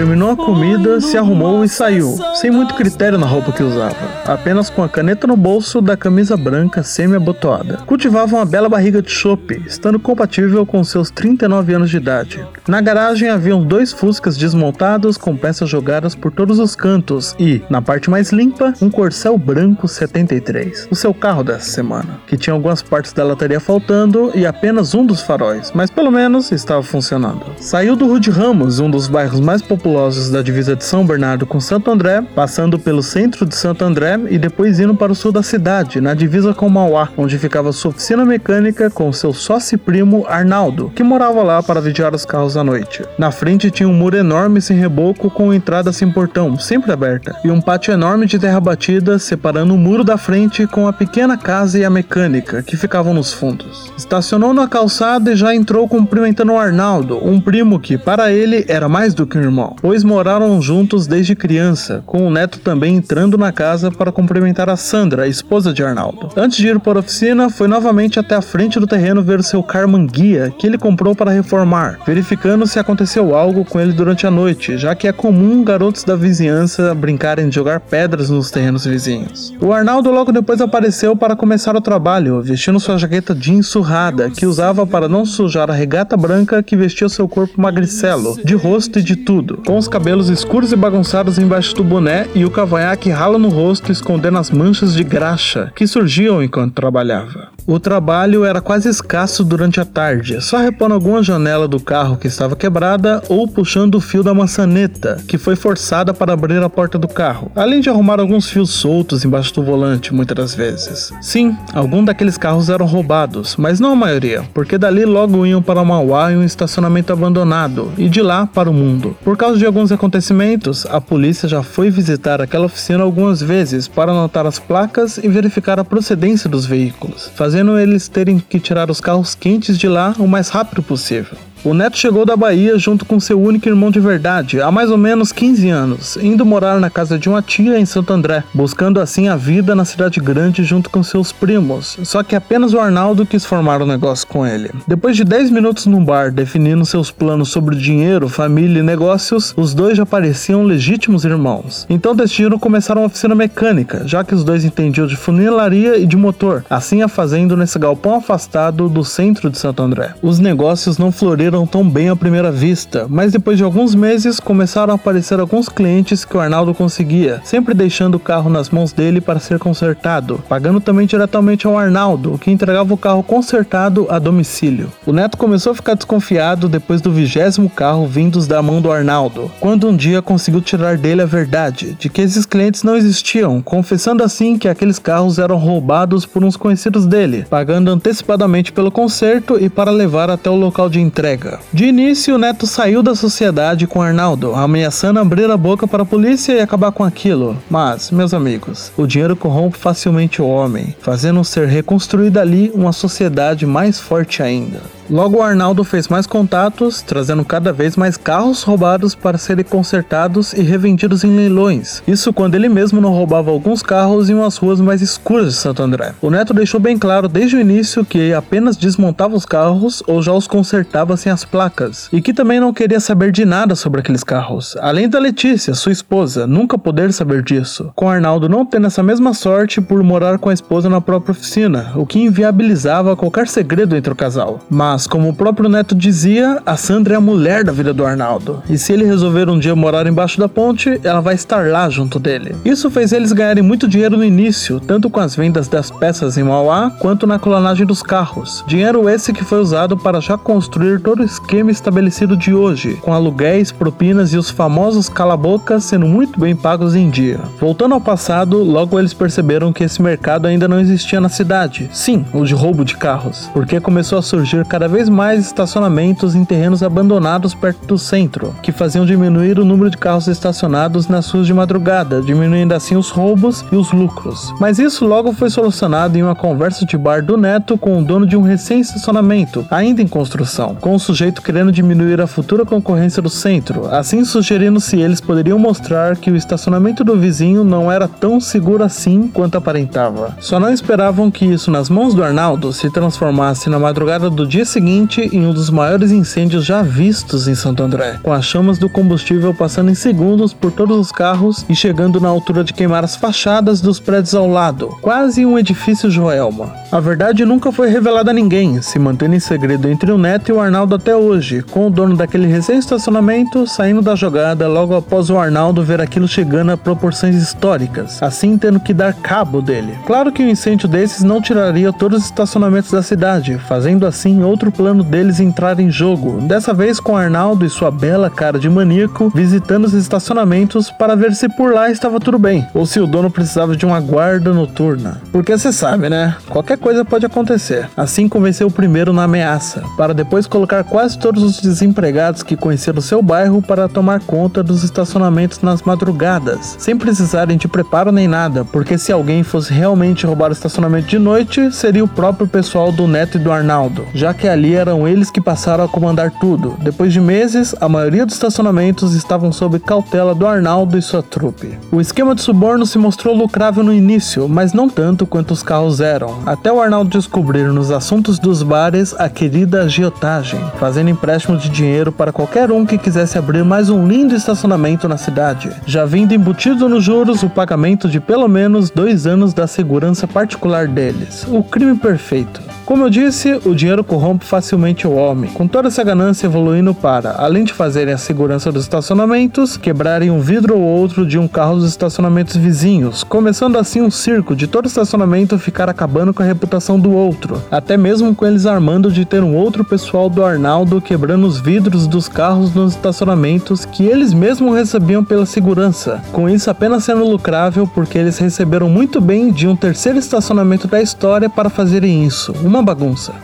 [0.00, 4.70] Terminou a comida, se arrumou e saiu, sem muito critério na roupa que usava, apenas
[4.70, 7.76] com a caneta no bolso da camisa branca semi-abotoada.
[7.84, 12.42] Cultivava uma bela barriga de chope, estando compatível com seus 39 anos de idade.
[12.66, 17.82] Na garagem haviam dois Fuscas desmontados com peças jogadas por todos os cantos e, na
[17.82, 22.80] parte mais limpa, um Corcel branco 73, o seu carro dessa semana, que tinha algumas
[22.80, 27.44] partes da lataria faltando e apenas um dos faróis, mas pelo menos estava funcionando.
[27.58, 31.44] Saiu do Rude Ramos, um dos bairros mais populares populosos da divisa de São Bernardo
[31.44, 35.32] com Santo André, passando pelo centro de Santo André e depois indo para o sul
[35.32, 40.24] da cidade, na divisa com Mauá, onde ficava sua oficina mecânica com seu sócio primo
[40.28, 43.02] Arnaldo, que morava lá para vigiar os carros à noite.
[43.18, 47.50] Na frente tinha um muro enorme sem reboco com entrada sem portão, sempre aberta, e
[47.50, 51.80] um pátio enorme de terra batida separando o muro da frente com a pequena casa
[51.80, 53.92] e a mecânica, que ficavam nos fundos.
[53.96, 58.88] Estacionou na calçada e já entrou cumprimentando o Arnaldo, um primo que, para ele, era
[58.88, 63.38] mais do que um irmão pois moraram juntos desde criança, com o neto também entrando
[63.38, 66.28] na casa para cumprimentar a Sandra, a esposa de Arnaldo.
[66.36, 69.42] Antes de ir para a oficina, foi novamente até a frente do terreno ver o
[69.42, 74.26] seu Carman guia, que ele comprou para reformar, verificando se aconteceu algo com ele durante
[74.26, 78.84] a noite, já que é comum garotos da vizinhança brincarem de jogar pedras nos terrenos
[78.84, 79.54] vizinhos.
[79.60, 84.46] O Arnaldo logo depois apareceu para começar o trabalho, vestindo sua jaqueta jeans surrada, que
[84.46, 89.02] usava para não sujar a regata branca que vestia seu corpo magricelo, de rosto e
[89.02, 93.38] de tudo com os cabelos escuros e bagunçados embaixo do boné e o cavanhaque rala
[93.38, 97.49] no rosto escondendo as manchas de graxa que surgiam enquanto trabalhava.
[97.66, 102.26] O trabalho era quase escasso durante a tarde, só repondo alguma janela do carro que
[102.26, 106.98] estava quebrada ou puxando o fio da maçaneta, que foi forçada para abrir a porta
[106.98, 111.12] do carro, além de arrumar alguns fios soltos embaixo do volante, muitas das vezes.
[111.20, 115.84] Sim, alguns daqueles carros eram roubados, mas não a maioria, porque dali logo iam para
[115.84, 119.16] Mauá em um estacionamento abandonado, e de lá para o mundo.
[119.22, 124.10] Por causa de alguns acontecimentos, a polícia já foi visitar aquela oficina algumas vezes para
[124.10, 129.00] anotar as placas e verificar a procedência dos veículos, fazendo eles terem que tirar os
[129.00, 131.36] carros quentes de lá o mais rápido possível.
[131.62, 134.96] O neto chegou da Bahia junto com seu único irmão de verdade, há mais ou
[134.96, 139.28] menos 15 anos, indo morar na casa de uma tia em Santo André, buscando assim
[139.28, 141.98] a vida na cidade grande junto com seus primos.
[142.02, 144.70] Só que apenas o Arnaldo quis formar um negócio com ele.
[144.88, 149.74] Depois de 10 minutos no bar definindo seus planos sobre dinheiro, família e negócios, os
[149.74, 151.86] dois já pareciam legítimos irmãos.
[151.90, 156.16] Então decidiram começar uma oficina mecânica, já que os dois entendiam de funilaria e de
[156.16, 160.14] motor, assim a fazendo nesse galpão afastado do centro de Santo André.
[160.22, 164.92] Os negócios não floriram tão bem à primeira vista, mas depois de alguns meses começaram
[164.92, 169.20] a aparecer alguns clientes que o Arnaldo conseguia, sempre deixando o carro nas mãos dele
[169.20, 174.92] para ser consertado, pagando também diretamente ao Arnaldo, que entregava o carro consertado a domicílio.
[175.06, 179.50] O Neto começou a ficar desconfiado depois do vigésimo carro vindos da mão do Arnaldo,
[179.60, 184.22] quando um dia conseguiu tirar dele a verdade de que esses clientes não existiam, confessando
[184.22, 189.68] assim que aqueles carros eram roubados por uns conhecidos dele, pagando antecipadamente pelo conserto e
[189.68, 191.39] para levar até o local de entrega.
[191.72, 196.06] De início, o Neto saiu da sociedade com Arnaldo, ameaçando abrir a boca para a
[196.06, 197.56] polícia e acabar com aquilo.
[197.70, 203.66] Mas, meus amigos, o dinheiro corrompe facilmente o homem, fazendo ser reconstruída ali uma sociedade
[203.66, 204.80] mais forte ainda.
[205.10, 210.52] Logo, o Arnaldo fez mais contatos, trazendo cada vez mais carros roubados para serem consertados
[210.52, 212.00] e revendidos em leilões.
[212.06, 215.82] Isso quando ele mesmo não roubava alguns carros em umas ruas mais escuras de Santo
[215.82, 216.14] André.
[216.22, 220.32] O Neto deixou bem claro desde o início que apenas desmontava os carros ou já
[220.32, 224.22] os consertava sem as placas, e que também não queria saber de nada sobre aqueles
[224.22, 224.76] carros.
[224.80, 227.90] Além da Letícia, sua esposa, nunca poder saber disso.
[227.96, 231.90] Com Arnaldo não tendo essa mesma sorte por morar com a esposa na própria oficina,
[231.96, 234.60] o que inviabilizava qualquer segredo entre o casal.
[234.70, 238.04] Mas mas, como o próprio Neto dizia, a Sandra é a mulher da vida do
[238.04, 238.62] Arnaldo.
[238.68, 242.18] E se ele resolver um dia morar embaixo da ponte, ela vai estar lá junto
[242.18, 242.54] dele.
[242.66, 246.42] Isso fez eles ganharem muito dinheiro no início, tanto com as vendas das peças em
[246.42, 248.62] Mauá, quanto na clonagem dos carros.
[248.66, 253.14] Dinheiro esse que foi usado para já construir todo o esquema estabelecido de hoje, com
[253.14, 257.40] aluguéis, propinas e os famosos calabocas sendo muito bem pagos em dia.
[257.58, 261.88] Voltando ao passado, logo eles perceberam que esse mercado ainda não existia na cidade.
[261.90, 266.44] Sim, o de roubo de carros, porque começou a surgir cada vez mais estacionamentos em
[266.44, 271.46] terrenos abandonados perto do centro, que faziam diminuir o número de carros estacionados nas ruas
[271.46, 274.52] de madrugada, diminuindo assim os roubos e os lucros.
[274.60, 278.26] Mas isso logo foi solucionado em uma conversa de bar do Neto com o dono
[278.26, 283.30] de um recém-estacionamento, ainda em construção, com o sujeito querendo diminuir a futura concorrência do
[283.30, 288.40] centro, assim sugerindo se eles poderiam mostrar que o estacionamento do vizinho não era tão
[288.40, 290.36] seguro assim quanto aparentava.
[290.40, 294.64] Só não esperavam que isso nas mãos do Arnaldo se transformasse na madrugada do dia
[294.70, 298.88] seguinte em um dos maiores incêndios já vistos em Santo André, com as chamas do
[298.88, 303.16] combustível passando em segundos por todos os carros e chegando na altura de queimar as
[303.16, 306.72] fachadas dos prédios ao lado, quase um edifício Joelma.
[306.92, 310.52] A verdade nunca foi revelada a ninguém, se mantendo em segredo entre o Neto e
[310.52, 315.38] o Arnaldo até hoje, com o dono daquele recém-estacionamento saindo da jogada logo após o
[315.38, 319.94] Arnaldo ver aquilo chegando a proporções históricas, assim tendo que dar cabo dele.
[320.06, 324.59] Claro que um incêndio desses não tiraria todos os estacionamentos da cidade, fazendo assim outro
[324.68, 328.68] o plano deles entrar em jogo, dessa vez com Arnaldo e sua bela cara de
[328.68, 333.06] maníaco visitando os estacionamentos para ver se por lá estava tudo bem, ou se o
[333.06, 335.20] dono precisava de uma guarda noturna.
[335.32, 336.36] Porque você sabe, né?
[336.48, 337.88] Qualquer coisa pode acontecer.
[337.96, 343.00] Assim convenceu o primeiro na ameaça, para depois colocar quase todos os desempregados que conheceram
[343.00, 348.64] seu bairro para tomar conta dos estacionamentos nas madrugadas, sem precisarem de preparo nem nada,
[348.64, 353.06] porque se alguém fosse realmente roubar o estacionamento de noite, seria o próprio pessoal do
[353.06, 356.76] Neto e do Arnaldo, já que ali eram eles que passaram a comandar tudo.
[356.82, 361.78] Depois de meses, a maioria dos estacionamentos estavam sob cautela do Arnaldo e sua trupe.
[361.90, 366.00] O esquema de suborno se mostrou lucrável no início, mas não tanto quanto os carros
[366.00, 371.68] eram, até o Arnaldo descobrir nos assuntos dos bares a querida agiotagem, fazendo empréstimo de
[371.68, 376.34] dinheiro para qualquer um que quisesse abrir mais um lindo estacionamento na cidade, já vindo
[376.34, 381.46] embutido nos juros o pagamento de pelo menos dois anos da segurança particular deles.
[381.48, 382.60] O crime perfeito.
[382.90, 387.36] Como eu disse, o dinheiro corrompe facilmente o homem, com toda essa ganância evoluindo para,
[387.38, 391.76] além de fazerem a segurança dos estacionamentos, quebrarem um vidro ou outro de um carro
[391.76, 396.98] dos estacionamentos vizinhos, começando assim um circo de todo estacionamento ficar acabando com a reputação
[396.98, 401.46] do outro, até mesmo com eles armando de ter um outro pessoal do Arnaldo quebrando
[401.46, 407.04] os vidros dos carros nos estacionamentos que eles mesmos recebiam pela segurança, com isso apenas
[407.04, 412.26] sendo lucrável porque eles receberam muito bem de um terceiro estacionamento da história para fazerem
[412.26, 413.34] isso, uma bagunça.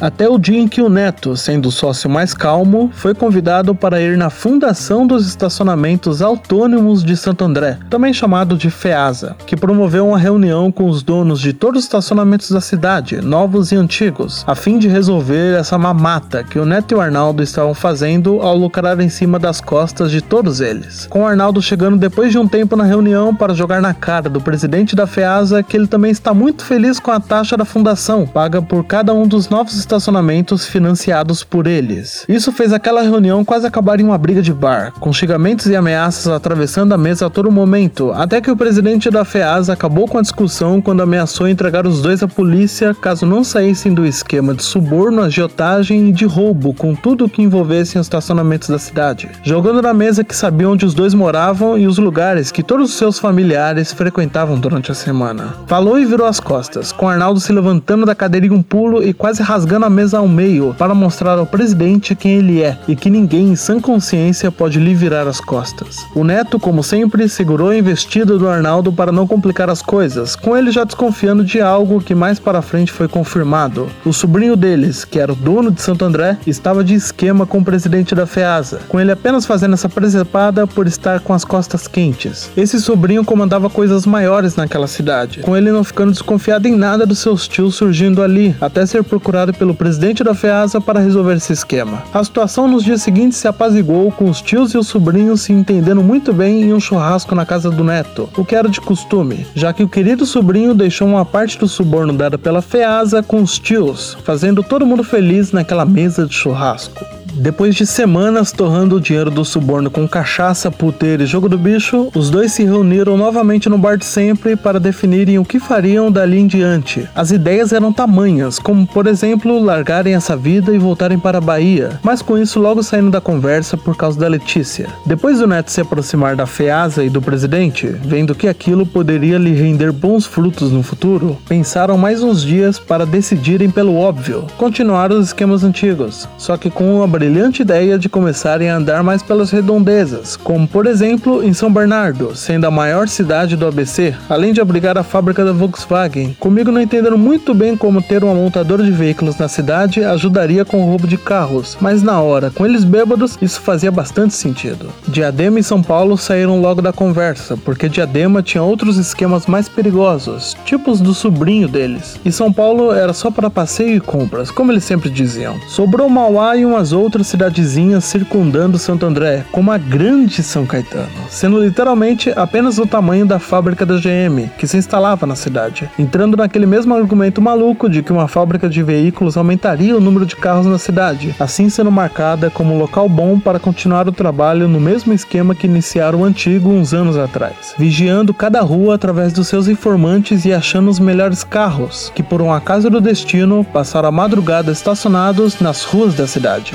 [0.00, 4.00] Até o dia em que o Neto, sendo o sócio mais calmo, foi convidado para
[4.00, 10.08] ir na Fundação dos Estacionamentos Autônomos de Santo André, também chamado de FEASA, que promoveu
[10.08, 14.54] uma reunião com os donos de todos os estacionamentos da cidade, novos e antigos, a
[14.54, 18.98] fim de resolver essa mamata que o Neto e o Arnaldo estavam fazendo ao lucrar
[19.00, 21.08] em cima das costas de todos eles.
[21.10, 24.40] Com o Arnaldo chegando depois de um tempo na reunião para jogar na cara do
[24.40, 28.62] presidente da FEASA que ele também está muito feliz com a taxa da fundação, paga
[28.62, 32.24] por cada um dos novos estacionamentos financiados por eles.
[32.28, 36.28] Isso fez aquela reunião quase acabar em uma briga de bar, com xingamentos e ameaças
[36.28, 40.22] atravessando a mesa a todo momento, até que o presidente da FEAS acabou com a
[40.22, 45.22] discussão quando ameaçou entregar os dois à polícia caso não saíssem do esquema de suborno,
[45.22, 49.92] agiotagem e de roubo com tudo o que envolvesse os estacionamentos da cidade, jogando na
[49.92, 53.92] mesa que sabia onde os dois moravam e os lugares que todos os seus familiares
[53.92, 55.54] frequentavam durante a semana.
[55.66, 59.12] Falou e virou as costas, com Arnaldo se levantando da cadeira em um pulo e
[59.12, 63.10] quase rasgando a mesa ao meio para mostrar ao presidente quem ele é e que
[63.10, 66.06] ninguém em sã consciência pode lhe virar as costas.
[66.14, 70.56] O neto, como sempre, segurou a investida do Arnaldo para não complicar as coisas, com
[70.56, 73.88] ele já desconfiando de algo que mais para frente foi confirmado.
[74.04, 77.64] O sobrinho deles, que era o dono de Santo André, estava de esquema com o
[77.64, 82.50] presidente da FEASA, com ele apenas fazendo essa presepada por estar com as costas quentes.
[82.56, 87.18] Esse sobrinho comandava coisas maiores naquela cidade, com ele não ficando desconfiado em nada dos
[87.18, 91.52] seus tios surgindo ali, até ser procurado pelo pelo presidente da FEASA para resolver esse
[91.52, 92.02] esquema.
[92.12, 96.02] A situação nos dias seguintes se apaziguou com os tios e os sobrinhos se entendendo
[96.02, 99.72] muito bem em um churrasco na casa do neto, o que era de costume, já
[99.72, 104.16] que o querido sobrinho deixou uma parte do suborno dada pela FEASA com os tios,
[104.24, 107.19] fazendo todo mundo feliz naquela mesa de churrasco.
[107.34, 112.10] Depois de semanas torrando o dinheiro do suborno com cachaça, puteiro e jogo do bicho,
[112.14, 116.38] os dois se reuniram novamente no bar de sempre para definirem o que fariam dali
[116.38, 117.08] em diante.
[117.14, 122.00] As ideias eram tamanhas, como por exemplo, largarem essa vida e voltarem para a Bahia,
[122.02, 124.88] mas com isso logo saindo da conversa por causa da Letícia.
[125.06, 129.54] Depois do Neto se aproximar da FEASA e do presidente, vendo que aquilo poderia lhe
[129.54, 135.26] render bons frutos no futuro, pensaram mais uns dias para decidirem pelo óbvio, continuar os
[135.28, 140.38] esquemas antigos, só que com uma brilhante ideia de começarem a andar mais pelas redondezas,
[140.38, 144.96] como por exemplo em São Bernardo, sendo a maior cidade do ABC, além de abrigar
[144.96, 146.34] a fábrica da Volkswagen.
[146.40, 150.80] Comigo não entenderam muito bem como ter uma montadora de veículos na cidade ajudaria com
[150.80, 154.86] o roubo de carros, mas na hora, com eles bêbados, isso fazia bastante sentido.
[155.06, 160.56] Diadema e São Paulo saíram logo da conversa, porque Diadema tinha outros esquemas mais perigosos,
[160.64, 164.84] tipos do sobrinho deles, e São Paulo era só para passeio e compras, como eles
[164.84, 165.60] sempre diziam.
[165.68, 171.08] Sobrou Mauá e umas outras outras cidadezinhas circundando Santo André, como a Grande São Caetano,
[171.28, 176.36] sendo literalmente apenas o tamanho da fábrica da GM, que se instalava na cidade, entrando
[176.36, 180.66] naquele mesmo argumento maluco de que uma fábrica de veículos aumentaria o número de carros
[180.66, 185.52] na cidade, assim sendo marcada como local bom para continuar o trabalho no mesmo esquema
[185.52, 190.52] que iniciaram o antigo uns anos atrás, vigiando cada rua através dos seus informantes e
[190.52, 195.82] achando os melhores carros, que por um acaso do destino passaram a madrugada estacionados nas
[195.82, 196.72] ruas da cidade.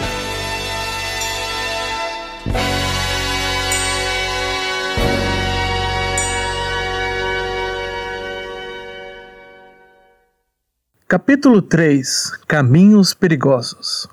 [11.08, 14.10] Capítulo 3 Caminhos Perigosos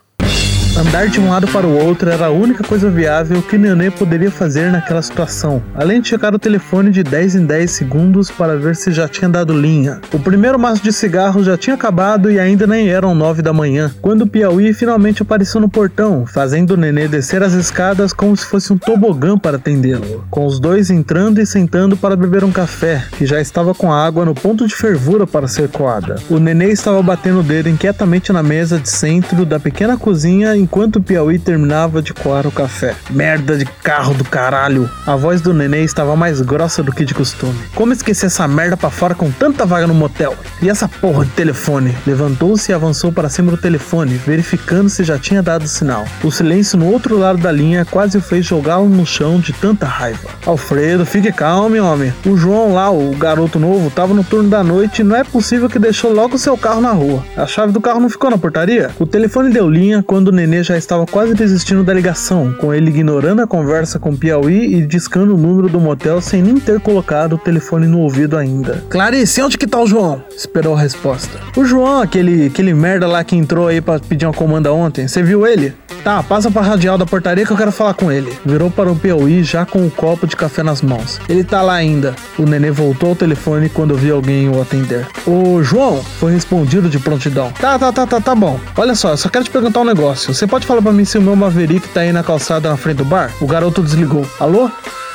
[0.75, 4.31] Andar de um lado para o outro era a única coisa viável que Nenê poderia
[4.31, 8.75] fazer naquela situação, além de checar o telefone de 10 em 10 segundos para ver
[8.75, 10.01] se já tinha dado linha.
[10.11, 13.93] O primeiro maço de cigarros já tinha acabado e ainda nem eram 9 da manhã,
[14.01, 18.79] quando Piauí finalmente apareceu no portão, fazendo Nenê descer as escadas como se fosse um
[18.79, 23.39] tobogã para atendê-lo, com os dois entrando e sentando para beber um café, que já
[23.43, 26.17] estava com a água no ponto de fervura para ser coada.
[26.31, 30.97] O Nenê estava batendo o dedo inquietamente na mesa de centro da pequena cozinha enquanto
[30.97, 32.95] o Piauí terminava de coar o café.
[33.11, 34.89] Merda de carro do caralho!
[35.07, 37.59] A voz do nenê estava mais grossa do que de costume.
[37.75, 40.37] Como esquecer essa merda pra fora com tanta vaga no motel?
[40.63, 41.95] E essa porra de telefone?
[42.07, 46.05] Levantou-se e avançou para cima do telefone, verificando se já tinha dado sinal.
[46.23, 49.87] O silêncio no outro lado da linha quase o fez jogá-lo no chão de tanta
[49.87, 50.29] raiva.
[50.47, 52.13] Alfredo, fique calmo, homem.
[52.25, 55.69] O João lá, o garoto novo, tava no turno da noite e não é possível
[55.69, 57.25] que deixou logo seu carro na rua.
[57.37, 58.91] A chave do carro não ficou na portaria?
[58.99, 62.91] O telefone deu linha quando o nenê já estava quase desistindo da ligação, com ele
[62.91, 67.35] ignorando a conversa com Piauí e discando o número do motel sem nem ter colocado
[67.35, 68.85] o telefone no ouvido ainda.
[68.91, 70.23] Clarice, onde que tá o João?
[70.37, 71.39] Esperou a resposta.
[71.57, 75.23] O João, aquele, aquele merda lá que entrou aí pra pedir uma comanda ontem, você
[75.23, 75.75] viu ele?
[76.05, 78.37] Tá, passa pra radial da portaria que eu quero falar com ele.
[78.45, 81.21] Virou para o Piauí já com o copo de café nas mãos.
[81.29, 82.15] Ele tá lá ainda.
[82.37, 85.07] O nenê voltou ao telefone quando viu alguém o atender.
[85.25, 87.53] Ô, João, foi respondido de prontidão.
[87.53, 88.59] Tá, tá, tá, tá, tá bom.
[88.77, 90.35] Olha só, eu só quero te perguntar um negócio.
[90.43, 92.97] Você pode falar para mim se o meu Maverick tá aí na calçada na frente
[92.97, 93.33] do bar?
[93.41, 94.29] O garoto desligou.
[94.41, 94.69] Alô?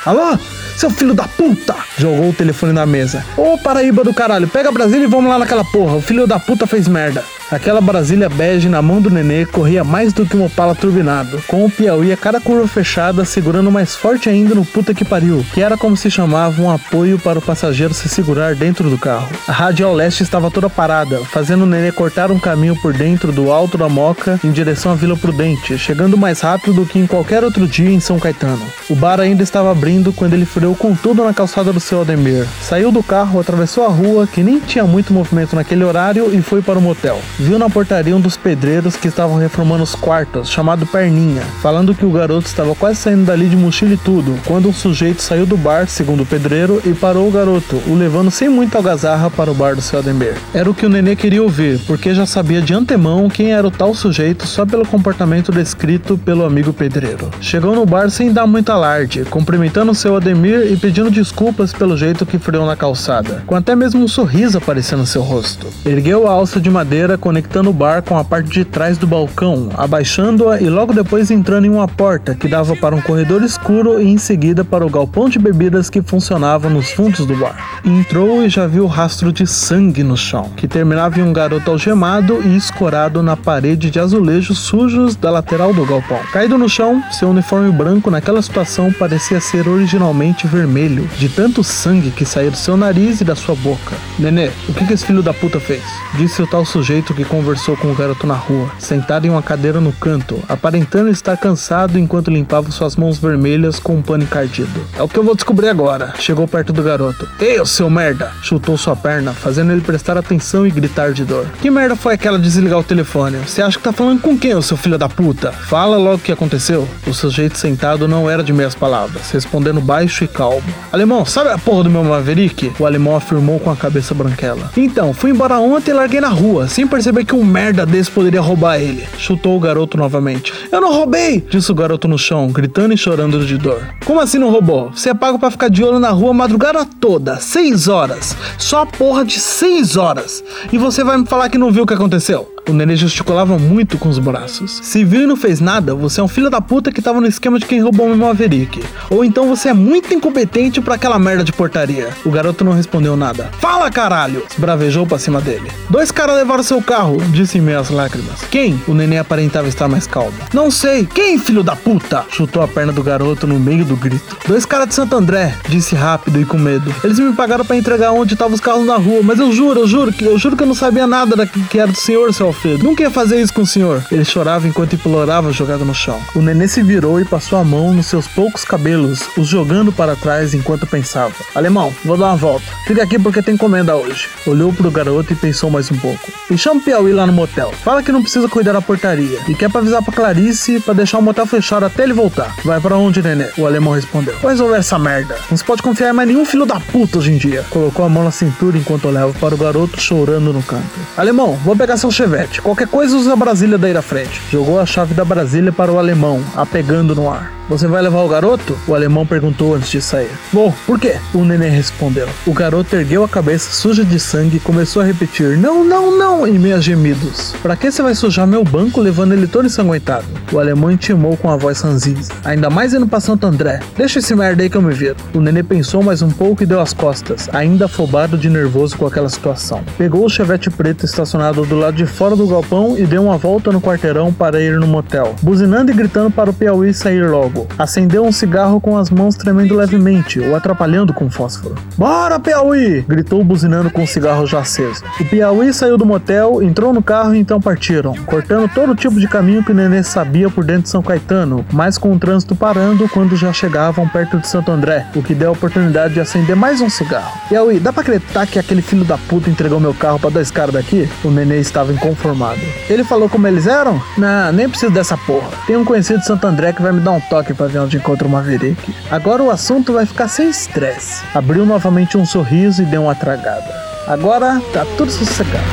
[0.06, 0.38] Alô?
[0.74, 1.76] Seu filho da puta!
[1.98, 3.22] Jogou o telefone na mesa.
[3.36, 5.96] Ô, Paraíba do caralho, pega Brasília e vamos lá naquela porra.
[5.96, 7.22] O filho da puta fez merda.
[7.50, 11.64] Aquela Brasília bege na mão do nenê corria mais do que um opala turbinado, com
[11.64, 15.62] o Piauí a cada curva fechada segurando mais forte ainda no puta que pariu, que
[15.62, 19.30] era como se chamava um apoio para o passageiro se segurar dentro do carro.
[19.46, 23.50] A Radial Leste estava toda parada, fazendo o nenê cortar um caminho por dentro do
[23.50, 27.42] alto da Moca em direção à Vila Prudente, chegando mais rápido do que em qualquer
[27.42, 28.66] outro dia em São Caetano.
[28.90, 32.46] O bar ainda estava abrindo quando ele freou com tudo na calçada do seu Ademir.
[32.60, 36.60] Saiu do carro, atravessou a rua, que nem tinha muito movimento naquele horário, e foi
[36.60, 40.86] para o motel viu na portaria um dos pedreiros que estavam reformando os quartos, chamado
[40.86, 44.72] Perninha, falando que o garoto estava quase saindo dali de mochila e tudo, quando um
[44.72, 48.78] sujeito saiu do bar, segundo o pedreiro, e parou o garoto, o levando sem muita
[48.78, 50.34] algazarra para o bar do seu Ademir.
[50.52, 53.70] Era o que o nenê queria ouvir, porque já sabia de antemão quem era o
[53.70, 57.30] tal sujeito só pelo comportamento descrito pelo amigo pedreiro.
[57.40, 62.26] Chegou no bar sem dar muito alarde, cumprimentando seu Ademir e pedindo desculpas pelo jeito
[62.26, 65.66] que freou na calçada, com até mesmo um sorriso aparecendo no seu rosto.
[65.86, 69.68] Ergueu a alça de madeira conectando o bar com a parte de trás do balcão,
[69.76, 74.08] abaixando-a e logo depois entrando em uma porta que dava para um corredor escuro e
[74.08, 77.82] em seguida para o galpão de bebidas que funcionava nos fundos do bar.
[77.84, 81.70] Entrou e já viu o rastro de sangue no chão, que terminava em um garoto
[81.70, 86.20] algemado e escorado na parede de azulejos sujos da lateral do galpão.
[86.32, 92.10] Caído no chão, seu uniforme branco naquela situação parecia ser originalmente vermelho, de tanto sangue
[92.10, 93.94] que saía do seu nariz e da sua boca.
[94.18, 95.82] Nenê, o que, que esse filho da puta fez?
[96.14, 99.80] Disse o tal sujeito que conversou com o garoto na rua, sentado em uma cadeira
[99.80, 104.86] no canto, aparentando estar cansado enquanto limpava suas mãos vermelhas com um pano encardido.
[104.96, 106.14] É o que eu vou descobrir agora.
[106.16, 107.28] Chegou perto do garoto.
[107.40, 108.30] Ei, seu merda!
[108.40, 111.46] Chutou sua perna, fazendo ele prestar atenção e gritar de dor.
[111.60, 113.38] Que merda foi aquela de desligar o telefone?
[113.38, 115.50] Você acha que tá falando com quem, seu filho da puta?
[115.50, 116.86] Fala logo o que aconteceu.
[117.04, 120.62] O sujeito sentado não era de meias palavras, respondendo baixo e calmo.
[120.92, 122.72] Alemão, sabe a porra do meu Maverick?
[122.78, 124.70] O alemão afirmou com a cabeça branquela.
[124.76, 128.40] Então, fui embora ontem e larguei na rua, sem perceber que um merda desse poderia
[128.40, 129.06] roubar ele.
[129.18, 130.52] Chutou o garoto novamente.
[130.70, 131.44] Eu não roubei!
[131.50, 133.82] Disse o garoto no chão, gritando e chorando de dor.
[134.04, 134.90] Como assim não roubou?
[134.90, 138.36] Você é pago para ficar de olho na rua a madrugada toda, seis horas.
[138.58, 140.42] Só a porra de seis horas.
[140.72, 142.52] E você vai me falar que não viu o que aconteceu?
[142.68, 144.80] O nenê gesticulava muito com os braços.
[144.82, 147.26] Se viu e não fez nada, você é um filho da puta que tava no
[147.26, 148.84] esquema de quem roubou meu Maverick.
[149.08, 152.10] Ou então você é muito incompetente para aquela merda de portaria.
[152.24, 153.50] O garoto não respondeu nada.
[153.58, 154.44] Fala, caralho!
[154.58, 155.70] Bravejou pra cima dele.
[155.88, 158.42] Dois caras levaram seu carro, disse em meio às lágrimas.
[158.50, 158.80] Quem?
[158.86, 160.34] O nenê aparentava estar mais calmo.
[160.52, 161.06] Não sei.
[161.06, 162.26] Quem, filho da puta?
[162.30, 164.36] Chutou a perna do garoto no meio do grito.
[164.46, 166.94] Dois caras de Santo André, disse rápido e com medo.
[167.02, 169.86] Eles me pagaram para entregar onde estavam os carros na rua, mas eu juro, eu
[169.86, 172.84] juro eu juro que eu não sabia nada da que era do senhor, seu Alfredo.
[172.84, 174.04] Nunca ia fazer isso com o senhor.
[174.10, 176.20] Ele chorava enquanto implorava jogado no chão.
[176.34, 180.16] O nenê se virou e passou a mão nos seus poucos cabelos, os jogando para
[180.16, 181.34] trás enquanto pensava.
[181.54, 182.66] Alemão, vou dar uma volta.
[182.86, 184.28] Fica aqui porque tem encomenda hoje.
[184.46, 186.32] Olhou pro garoto e pensou mais um pouco.
[186.50, 187.72] E chama o Piauí lá no motel.
[187.84, 189.38] Fala que não precisa cuidar da portaria.
[189.48, 192.54] E quer pra avisar pra Clarice pra deixar o motel fechado até ele voltar.
[192.64, 193.48] Vai para onde, nenê?
[193.56, 194.36] O alemão respondeu.
[194.40, 195.36] Vou resolver essa merda.
[195.50, 197.64] Não se pode confiar em mais nenhum filho da puta hoje em dia.
[197.70, 200.84] Colocou a mão na cintura enquanto olhava para o garoto chorando no canto.
[201.16, 202.47] Alemão, vou pegar seu chevette.
[202.62, 204.40] Qualquer coisa usa a Brasília daí da frente.
[204.50, 207.57] Jogou a chave da Brasília para o alemão, apegando no ar.
[207.68, 208.78] Você vai levar o garoto?
[208.86, 210.30] O alemão perguntou antes de sair.
[210.52, 211.16] Vou, por quê?
[211.34, 212.28] O neném respondeu.
[212.46, 216.46] O garoto ergueu a cabeça suja de sangue e começou a repetir: Não, não, não,
[216.46, 217.54] em meia gemidos.
[217.62, 220.26] Pra que você vai sujar meu banco levando ele todo ensanguentado?
[220.50, 222.32] O alemão intimou com a voz ranzinza.
[222.44, 223.80] Ainda mais indo pra Santo André.
[223.96, 225.16] Deixa esse merda aí que eu me viro.
[225.34, 229.06] O nenê pensou mais um pouco e deu as costas, ainda afobado de nervoso com
[229.06, 229.82] aquela situação.
[229.96, 233.70] Pegou o chevette preto estacionado do lado de fora do galpão e deu uma volta
[233.70, 237.57] no quarteirão para ir no motel, buzinando e gritando para o Piauí sair logo.
[237.78, 241.74] Acendeu um cigarro com as mãos tremendo levemente, o atrapalhando com fósforo.
[241.96, 243.02] Bora, Piauí!
[243.02, 245.02] gritou buzinando com o cigarro já aceso.
[245.20, 249.28] O Piauí saiu do motel, entrou no carro e então partiram, cortando todo tipo de
[249.28, 253.08] caminho que o nenê sabia por dentro de São Caetano, mas com o trânsito parando
[253.08, 256.80] quando já chegavam perto de Santo André, o que deu a oportunidade de acender mais
[256.80, 257.38] um cigarro.
[257.48, 260.74] Piauí, dá pra acreditar que aquele filho da puta entregou meu carro para dois caras
[260.74, 261.08] daqui?
[261.24, 262.60] O nenê estava inconformado.
[262.88, 264.00] Ele falou como eles eram?
[264.16, 265.48] Não, nem preciso dessa porra.
[265.66, 267.96] Tem um conhecido de Santo André que vai me dar um toque para ver onde
[267.96, 268.94] encontro Maverick.
[269.10, 271.24] Agora o assunto vai ficar sem estresse.
[271.34, 273.74] Abriu novamente um sorriso e deu uma tragada.
[274.06, 275.66] Agora tá tudo sossegado.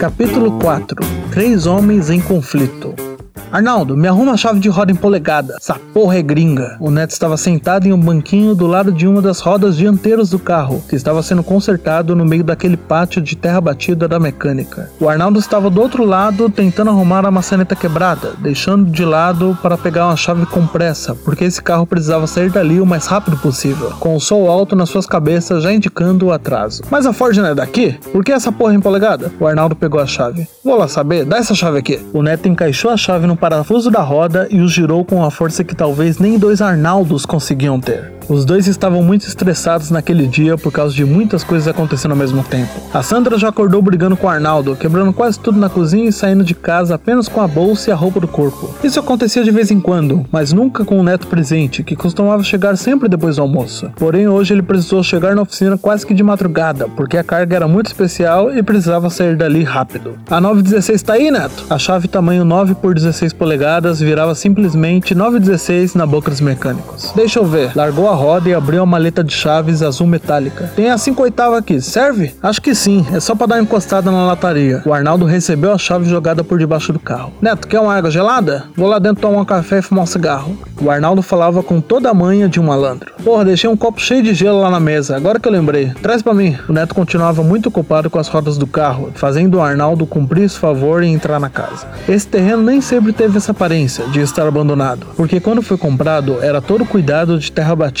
[0.00, 0.96] Capítulo 4
[1.30, 3.09] Três homens em conflito.
[3.52, 5.56] Arnaldo, me arruma a chave de roda em polegada.
[5.60, 6.76] Essa porra é gringa.
[6.80, 10.38] O Neto estava sentado em um banquinho do lado de uma das rodas dianteiras do
[10.38, 14.90] carro, que estava sendo consertado no meio daquele pátio de terra batida da mecânica.
[15.00, 19.78] O Arnaldo estava do outro lado tentando arrumar a maçaneta quebrada, deixando de lado para
[19.78, 23.92] pegar uma chave com pressa, porque esse carro precisava sair dali o mais rápido possível,
[23.98, 26.82] com o sol alto nas suas cabeças já indicando o atraso.
[26.90, 27.98] Mas a Ford não é daqui?
[28.12, 29.32] Por que essa porra em polegada?
[29.38, 30.46] O Arnaldo pegou a chave.
[30.64, 32.00] Vou lá saber, dá essa chave aqui.
[32.12, 35.62] O Neto encaixou a chave no parafuso da roda e os girou com uma força
[35.62, 38.19] que talvez nem dois Arnaldos conseguiam ter.
[38.28, 42.42] Os dois estavam muito estressados naquele dia por causa de muitas coisas acontecendo ao mesmo
[42.42, 42.70] tempo.
[42.92, 46.44] A Sandra já acordou brigando com o Arnaldo, quebrando quase tudo na cozinha e saindo
[46.44, 48.74] de casa apenas com a bolsa e a roupa do corpo.
[48.82, 52.76] Isso acontecia de vez em quando, mas nunca com o neto presente, que costumava chegar
[52.76, 53.90] sempre depois do almoço.
[53.96, 57.68] Porém, hoje ele precisou chegar na oficina quase que de madrugada, porque a carga era
[57.68, 60.14] muito especial e precisava sair dali rápido.
[60.30, 61.64] A 916 tá aí, Neto?
[61.68, 67.12] A chave tamanho 9 por 16 polegadas virava simplesmente 916 na boca dos mecânicos.
[67.14, 67.72] Deixa eu ver.
[67.74, 70.70] Largou a roda e abriu a maleta de chaves azul metálica.
[70.76, 72.34] Tem a 5 oitava aqui, serve?
[72.42, 74.82] Acho que sim, é só para dar uma encostada na lataria.
[74.84, 77.32] O Arnaldo recebeu a chave jogada por debaixo do carro.
[77.40, 78.64] Neto, quer uma água gelada?
[78.76, 80.54] Vou lá dentro tomar um café e fumar um cigarro.
[80.82, 83.10] O Arnaldo falava com toda a manha de um malandro.
[83.24, 85.90] Porra, deixei um copo cheio de gelo lá na mesa, agora que eu lembrei.
[86.02, 86.58] Traz para mim.
[86.68, 90.58] O Neto continuava muito ocupado com as rodas do carro, fazendo o Arnaldo cumprir esse
[90.58, 91.86] favor e entrar na casa.
[92.06, 96.60] Esse terreno nem sempre teve essa aparência de estar abandonado, porque quando foi comprado era
[96.60, 97.99] todo cuidado de terra batida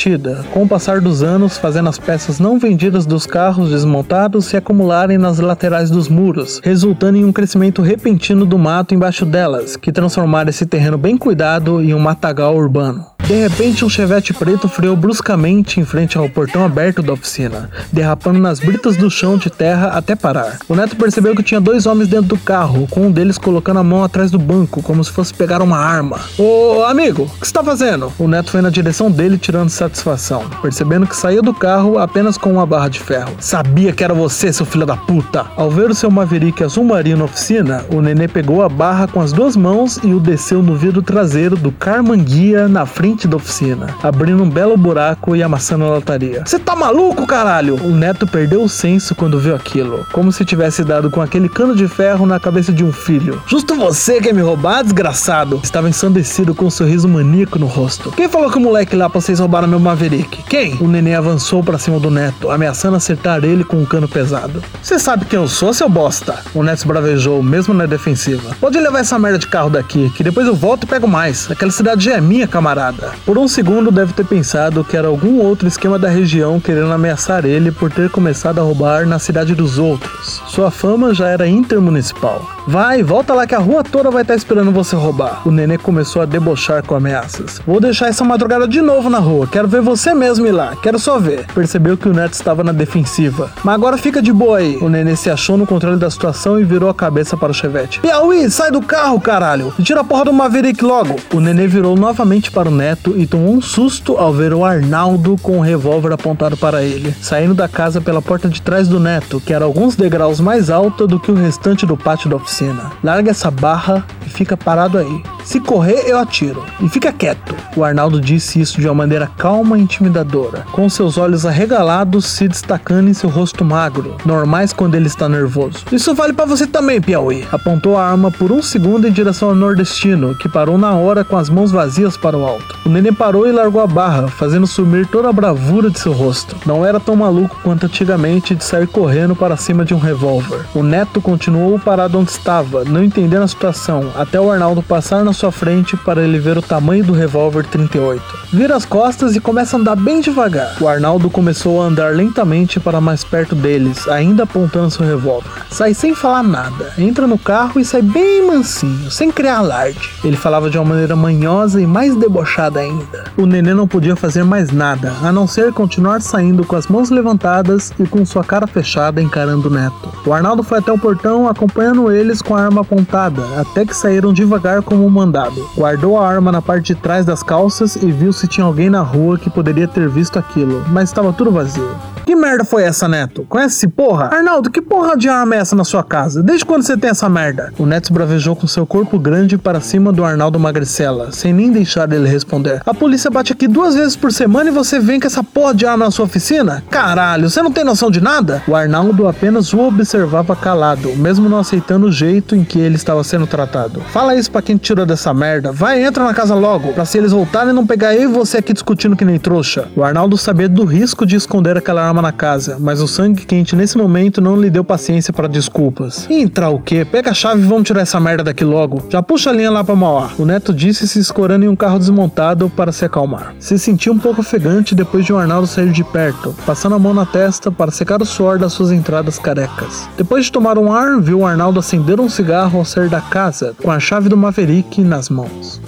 [0.54, 5.18] com o passar dos anos, fazendo as peças não vendidas dos carros desmontados se acumularem
[5.18, 10.48] nas laterais dos muros, resultando em um crescimento repentino do mato embaixo delas, que transformaram
[10.48, 13.10] esse terreno bem cuidado em um matagal urbano.
[13.30, 18.40] De repente, um chevette preto freou bruscamente em frente ao portão aberto da oficina, derrapando
[18.40, 20.58] nas britas do chão de terra até parar.
[20.68, 23.84] O Neto percebeu que tinha dois homens dentro do carro, com um deles colocando a
[23.84, 26.18] mão atrás do banco, como se fosse pegar uma arma.
[26.36, 28.12] Ô amigo, o que você tá fazendo?
[28.18, 32.52] O Neto foi na direção dele, tirando satisfação, percebendo que saía do carro apenas com
[32.52, 33.34] uma barra de ferro.
[33.40, 35.46] Sabia que era você, seu filho da puta!
[35.56, 39.20] Ao ver o seu Maverick azul marinho na oficina, o nenê pegou a barra com
[39.20, 43.88] as duas mãos e o desceu no vidro traseiro do Carmanguia na frente da oficina,
[44.02, 46.42] abrindo um belo buraco e amassando a lataria.
[46.46, 47.74] Você tá maluco, caralho?
[47.84, 51.74] O neto perdeu o senso quando viu aquilo, como se tivesse dado com aquele cano
[51.74, 53.42] de ferro na cabeça de um filho.
[53.46, 55.60] Justo você quer me roubar, desgraçado?
[55.62, 58.12] Estava ensandecido com um sorriso maníaco no rosto.
[58.12, 60.42] Quem falou que o moleque lá pra vocês roubaram meu Maverick?
[60.44, 60.76] Quem?
[60.80, 64.62] O neném avançou para cima do neto, ameaçando acertar ele com um cano pesado.
[64.82, 66.38] Você sabe quem eu sou, seu bosta?
[66.54, 68.56] O neto bravejou, mesmo na defensiva.
[68.60, 71.50] Pode levar essa merda de carro daqui, que depois eu volto e pego mais.
[71.50, 73.12] Aquela cidade já é minha, camarada.
[73.24, 77.44] Por um segundo deve ter pensado que era algum outro esquema da região querendo ameaçar
[77.44, 80.42] ele por ter começado a roubar na cidade dos outros.
[80.46, 82.46] Sua fama já era intermunicipal.
[82.66, 85.42] Vai, volta lá que a rua toda vai estar esperando você roubar.
[85.46, 87.60] O nenê começou a debochar com ameaças.
[87.66, 89.46] Vou deixar essa madrugada de novo na rua.
[89.46, 90.76] Quero ver você mesmo ir lá.
[90.76, 91.46] Quero só ver.
[91.54, 93.50] Percebeu que o neto estava na defensiva.
[93.64, 94.76] Mas agora fica de boa aí.
[94.82, 98.00] O nenê se achou no controle da situação e virou a cabeça para o chevette.
[98.00, 99.72] Piauí, sai do carro, caralho.
[99.82, 101.16] Tira a porra do Maverick logo.
[101.32, 105.36] O nenê virou novamente para o neto e tomou um susto ao ver o Arnaldo
[105.40, 109.40] com o revólver apontado para ele, saindo da casa pela porta de trás do neto,
[109.40, 112.90] que era alguns degraus mais alta do que o restante do pátio da oficina.
[113.02, 115.22] Larga essa barra e fica parado aí.
[115.50, 116.64] Se correr, eu atiro.
[116.80, 117.56] E fica quieto.
[117.74, 122.46] O Arnaldo disse isso de uma maneira calma e intimidadora, com seus olhos arregalados se
[122.46, 125.84] destacando em seu rosto magro, normais quando ele está nervoso.
[125.90, 127.44] Isso vale para você também, Piauí.
[127.50, 131.36] Apontou a arma por um segundo em direção ao nordestino, que parou na hora com
[131.36, 132.78] as mãos vazias para o alto.
[132.86, 136.56] O neném parou e largou a barra, fazendo sumir toda a bravura de seu rosto.
[136.64, 140.64] Não era tão maluco quanto antigamente de sair correndo para cima de um revólver.
[140.76, 145.39] O neto continuou parado onde estava, não entendendo a situação, até o Arnaldo passar na
[145.40, 148.22] sua frente para ele ver o tamanho do revólver 38.
[148.52, 150.76] Vira as costas e começa a andar bem devagar.
[150.78, 155.48] O Arnaldo começou a andar lentamente para mais perto deles, ainda apontando seu revólver.
[155.70, 160.10] Sai sem falar nada, entra no carro e sai bem mansinho, sem criar alarde.
[160.22, 163.24] Ele falava de uma maneira manhosa e mais debochada ainda.
[163.38, 167.08] O nenê não podia fazer mais nada, a não ser continuar saindo com as mãos
[167.08, 170.12] levantadas e com sua cara fechada encarando o neto.
[170.26, 174.34] O Arnaldo foi até o portão acompanhando eles com a arma apontada, até que saíram
[174.34, 175.68] devagar como mandado.
[175.76, 179.02] Guardou a arma na parte de trás das calças e viu se tinha alguém na
[179.02, 181.94] rua que poderia ter visto aquilo, mas estava tudo vazio.
[182.30, 183.44] Que merda foi essa, Neto?
[183.48, 184.30] Conhece esse porra?
[184.32, 186.40] Arnaldo, que porra de arma é essa na sua casa?
[186.40, 187.72] Desde quando você tem essa merda?
[187.76, 192.12] O Neto bravejou com seu corpo grande para cima do Arnaldo Magricela, sem nem deixar
[192.12, 192.82] ele responder.
[192.86, 195.84] A polícia bate aqui duas vezes por semana e você vem com essa porra de
[195.84, 196.84] arma na sua oficina?
[196.88, 198.62] Caralho, você não tem noção de nada?
[198.68, 203.24] O Arnaldo apenas o observava calado, mesmo não aceitando o jeito em que ele estava
[203.24, 204.02] sendo tratado.
[204.12, 205.72] Fala isso pra quem te tirou dessa merda.
[205.72, 208.72] Vai, entra na casa logo, pra se eles voltarem não pegar eu e você aqui
[208.72, 209.88] discutindo que nem trouxa.
[209.96, 213.76] O Arnaldo sabia do risco de esconder aquela arma na casa, mas o sangue quente
[213.76, 216.28] nesse momento não lhe deu paciência para desculpas.
[216.30, 217.04] Entrar o quê?
[217.04, 219.02] Pega a chave e vamos tirar essa merda daqui logo.
[219.08, 220.30] Já puxa a linha lá pra Mauá.
[220.38, 223.54] O neto disse se escorando em um carro desmontado para se acalmar.
[223.58, 227.14] Se sentiu um pouco ofegante depois de o Arnaldo sair de perto, passando a mão
[227.14, 230.08] na testa para secar o suor das suas entradas carecas.
[230.16, 233.74] Depois de tomar um ar, viu o Arnaldo acender um cigarro ao sair da casa,
[233.82, 235.80] com a chave do Maverick nas mãos.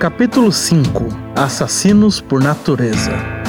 [0.00, 3.39] Capítulo 5 Assassinos por Natureza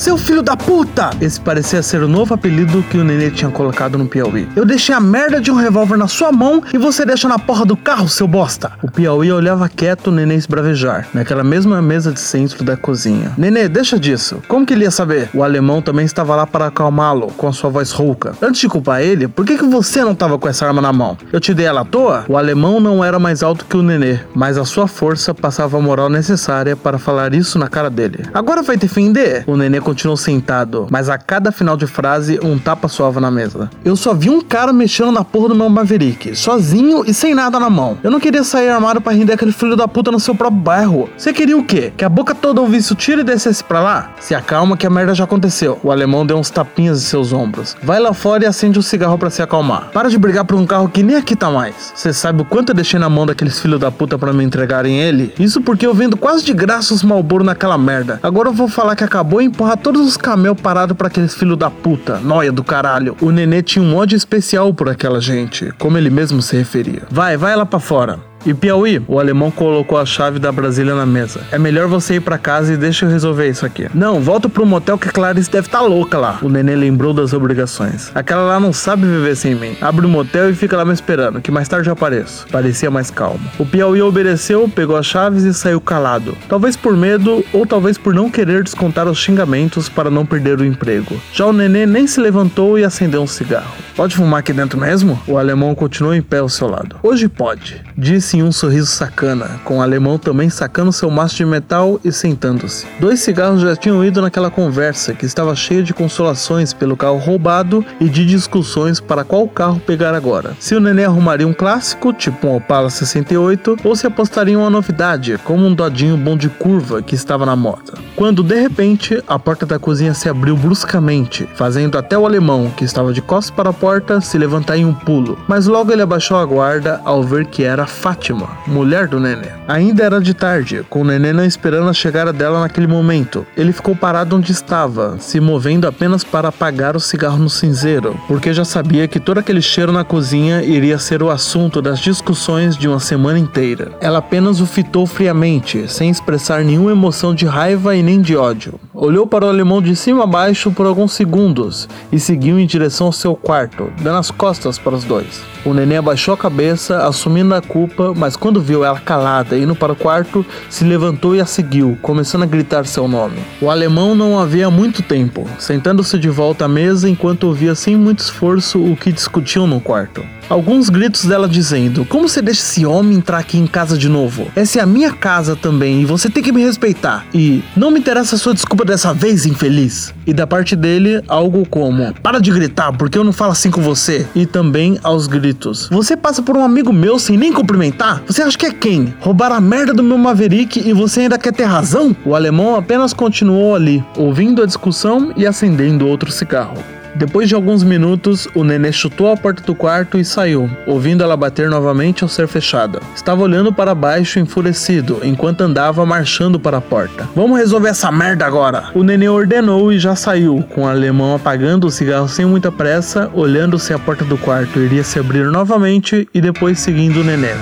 [0.00, 1.10] seu filho da puta!
[1.20, 4.48] Esse parecia ser o novo apelido que o Nenê tinha colocado no Piauí.
[4.56, 7.66] Eu deixei a merda de um revólver na sua mão e você deixa na porra
[7.66, 8.72] do carro, seu bosta!
[8.82, 13.32] O Piauí olhava quieto o Nenê esbravejar, naquela mesma mesa de centro da cozinha.
[13.36, 14.40] Nenê, deixa disso.
[14.48, 15.28] Como que ele ia saber?
[15.34, 18.32] O alemão também estava lá para acalmá-lo, com a sua voz rouca.
[18.40, 21.18] Antes de culpar ele, por que, que você não estava com essa arma na mão?
[21.30, 22.24] Eu te dei ela à toa?
[22.26, 25.80] O alemão não era mais alto que o Nenê, mas a sua força passava a
[25.80, 28.24] moral necessária para falar isso na cara dele.
[28.32, 29.44] Agora vai defender?
[29.46, 33.68] O Nenê continuou sentado, mas a cada final de frase, um tapa soava na mesa.
[33.84, 37.58] Eu só vi um cara mexendo na porra do meu Maverick, sozinho e sem nada
[37.58, 37.98] na mão.
[38.04, 41.10] Eu não queria sair armado para render aquele filho da puta no seu próprio bairro.
[41.16, 41.92] Você queria o quê?
[41.96, 44.12] Que a boca toda ouvisse o tiro e descesse pra lá?
[44.20, 45.80] Se acalma que a merda já aconteceu.
[45.82, 47.76] O alemão deu uns tapinhas em seus ombros.
[47.82, 49.90] Vai lá fora e acende um cigarro para se acalmar.
[49.92, 51.92] Para de brigar por um carro que nem aqui tá mais.
[51.96, 55.00] Você sabe o quanto eu deixei na mão daqueles filhos da puta para me entregarem
[55.00, 55.34] ele?
[55.36, 58.20] Isso porque eu vendo quase de graça os Malboro naquela merda.
[58.22, 61.58] Agora eu vou falar que acabou e empurrar todos os camel parados para aqueles filhos
[61.58, 63.16] da puta, noia do caralho.
[63.20, 67.02] O nenê tinha um ódio especial por aquela gente, como ele mesmo se referia.
[67.10, 68.29] Vai, vai lá para fora.
[68.44, 71.42] E Piauí, o alemão colocou a chave da Brasília na mesa.
[71.52, 73.86] É melhor você ir para casa e deixa eu resolver isso aqui.
[73.94, 76.38] Não, volta pro motel que a Clarice deve estar tá louca lá.
[76.40, 78.10] O nenê lembrou das obrigações.
[78.14, 79.76] Aquela lá não sabe viver sem mim.
[79.78, 82.46] Abre o motel e fica lá me esperando, que mais tarde eu apareço.
[82.50, 83.40] Parecia mais calmo.
[83.58, 86.34] O Piauí obedeceu, pegou as chaves e saiu calado.
[86.48, 90.64] Talvez por medo ou talvez por não querer descontar os xingamentos para não perder o
[90.64, 91.20] emprego.
[91.34, 93.74] Já o nenê nem se levantou e acendeu um cigarro.
[93.94, 95.20] Pode fumar aqui dentro mesmo?
[95.26, 96.96] O alemão continuou em pé ao seu lado.
[97.02, 101.44] Hoje pode, disse em um sorriso sacana, com o alemão também sacando seu maço de
[101.44, 102.86] metal e sentando-se.
[102.98, 107.84] Dois cigarros já tinham ido naquela conversa, que estava cheia de consolações pelo carro roubado
[108.00, 110.56] e de discussões para qual carro pegar agora.
[110.58, 114.70] Se o nenê arrumaria um clássico, tipo um Opala 68, ou se apostaria em uma
[114.70, 117.94] novidade, como um Dodinho bom de curva que estava na moda.
[118.16, 122.84] Quando de repente a porta da cozinha se abriu bruscamente, fazendo até o alemão, que
[122.84, 125.38] estava de costas para a porta, se levantar em um pulo.
[125.48, 127.86] Mas logo ele abaixou a guarda ao ver que era
[128.20, 129.48] Fátima, mulher do nenê.
[129.66, 133.46] Ainda era de tarde, com o nenê não esperando a chegada dela naquele momento.
[133.56, 138.52] Ele ficou parado onde estava, se movendo apenas para apagar o cigarro no cinzeiro, porque
[138.52, 142.86] já sabia que todo aquele cheiro na cozinha iria ser o assunto das discussões de
[142.86, 143.92] uma semana inteira.
[144.02, 148.78] Ela apenas o fitou friamente, sem expressar nenhuma emoção de raiva e nem de ódio.
[148.92, 153.06] Olhou para o alemão de cima a baixo por alguns segundos e seguiu em direção
[153.06, 155.40] ao seu quarto, dando as costas para os dois.
[155.64, 159.92] O neném abaixou a cabeça, assumindo a culpa, mas quando viu ela calada indo para
[159.92, 163.38] o quarto, se levantou e a seguiu, começando a gritar seu nome.
[163.60, 168.20] O alemão não havia muito tempo, sentando-se de volta à mesa enquanto ouvia sem muito
[168.20, 170.24] esforço o que discutiam no quarto.
[170.50, 174.48] Alguns gritos dela dizendo: Como você deixa esse homem entrar aqui em casa de novo?
[174.56, 177.24] Essa é a minha casa também e você tem que me respeitar.
[177.32, 180.12] E não me interessa a sua desculpa dessa vez, infeliz.
[180.26, 183.80] E da parte dele, algo como: Para de gritar, porque eu não falo assim com
[183.80, 184.26] você.
[184.34, 188.20] E também aos gritos: Você passa por um amigo meu sem nem cumprimentar?
[188.26, 189.14] Você acha que é quem?
[189.20, 192.14] Roubar a merda do meu Maverick e você ainda quer ter razão?
[192.24, 196.82] O alemão apenas continuou ali, ouvindo a discussão e acendendo outro cigarro.
[197.14, 201.36] Depois de alguns minutos, o nenê chutou a porta do quarto e saiu, ouvindo ela
[201.36, 203.00] bater novamente ao ser fechada.
[203.14, 207.28] Estava olhando para baixo enfurecido, enquanto andava marchando para a porta.
[207.34, 208.84] Vamos resolver essa merda agora!
[208.94, 213.30] O nenê ordenou e já saiu, com o alemão apagando o cigarro sem muita pressa,
[213.34, 217.54] olhando se a porta do quarto iria se abrir novamente e depois seguindo o nenê.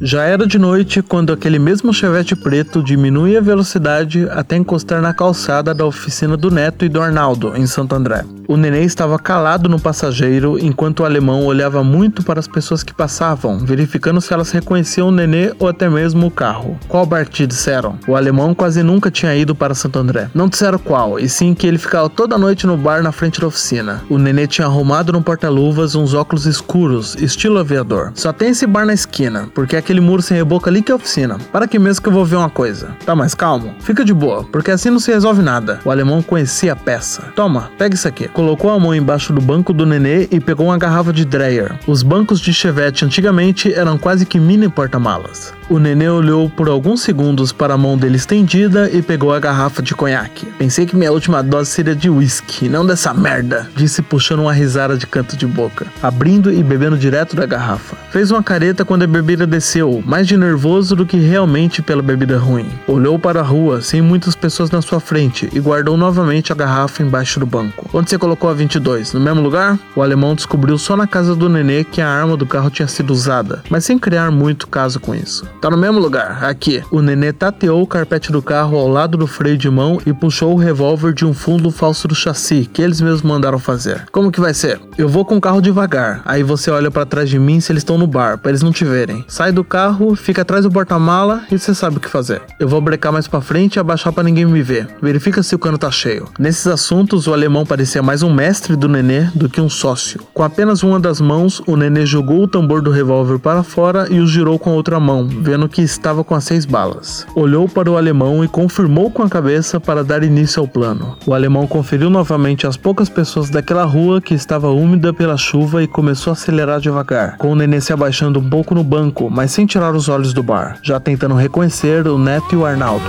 [0.00, 5.14] Já era de noite quando aquele mesmo chevette preto diminui a velocidade até encostar na
[5.14, 8.24] calçada da oficina do Neto e do Arnaldo, em Santo André.
[8.48, 12.94] O nenê estava calado no passageiro enquanto o alemão olhava muito para as pessoas que
[12.94, 16.78] passavam, verificando se elas reconheciam o nenê ou até mesmo o carro.
[16.86, 17.98] Qual bar te disseram?
[18.06, 20.30] O alemão quase nunca tinha ido para Santo André.
[20.32, 23.48] Não disseram qual, e sim que ele ficava toda noite no bar na frente da
[23.48, 24.04] oficina.
[24.08, 28.12] O nenê tinha arrumado no porta-luvas uns óculos escuros, estilo aviador.
[28.14, 30.96] Só tem esse bar na esquina, porque aquele muro sem reboco ali que é a
[30.96, 31.36] oficina.
[31.50, 32.90] Para que mesmo que eu vou ver uma coisa.
[33.04, 33.74] Tá mais calmo?
[33.80, 35.80] Fica de boa, porque assim não se resolve nada.
[35.84, 37.22] O alemão conhecia a peça.
[37.34, 40.76] Toma, pega isso aqui colocou a mão embaixo do banco do nenê e pegou uma
[40.76, 41.78] garrafa de Dreyer.
[41.86, 45.54] Os bancos de Chevette antigamente eram quase que mini porta-malas.
[45.68, 49.82] O nenê olhou por alguns segundos para a mão dele estendida e pegou a garrafa
[49.82, 50.46] de conhaque.
[50.56, 54.96] Pensei que minha última dose seria de whisky, não dessa merda, disse puxando uma risada
[54.96, 57.96] de canto de boca, abrindo e bebendo direto da garrafa.
[58.12, 62.38] Fez uma careta quando a bebida desceu, mais de nervoso do que realmente pela bebida
[62.38, 62.68] ruim.
[62.86, 67.02] Olhou para a rua, sem muitas pessoas na sua frente, e guardou novamente a garrafa
[67.02, 67.90] embaixo do banco.
[67.92, 69.12] Onde você colocou a 22?
[69.14, 69.76] No mesmo lugar?
[69.96, 73.10] O alemão descobriu só na casa do nenê que a arma do carro tinha sido
[73.10, 75.44] usada, mas sem criar muito caso com isso.
[75.60, 76.82] Tá no mesmo lugar, aqui.
[76.90, 80.52] O nenê tateou o carpete do carro ao lado do freio de mão e puxou
[80.52, 84.06] o revólver de um fundo falso do chassi que eles mesmos mandaram fazer.
[84.12, 84.80] Como que vai ser?
[84.98, 87.80] Eu vou com o carro devagar, aí você olha para trás de mim se eles
[87.80, 89.24] estão no bar, para eles não te verem.
[89.28, 92.42] Sai do carro, fica atrás do porta-mala e você sabe o que fazer.
[92.60, 94.88] Eu vou brecar mais para frente e abaixar para ninguém me ver.
[95.00, 96.28] Verifica se o cano tá cheio.
[96.38, 100.20] Nesses assuntos, o alemão parecia mais um mestre do nenê do que um sócio.
[100.34, 104.20] Com apenas uma das mãos, o nenê jogou o tambor do revólver para fora e
[104.20, 107.24] o girou com a outra mão, vendo que estava com as seis balas.
[107.32, 111.16] Olhou para o alemão e confirmou com a cabeça para dar início ao plano.
[111.24, 115.86] O alemão conferiu novamente as poucas pessoas daquela rua que estava úmida pela chuva e
[115.86, 119.66] começou a acelerar devagar, com o nenê se abaixando um pouco no banco, mas sem
[119.66, 123.06] tirar os olhos do bar, já tentando reconhecer o Neto e o Arnaldo.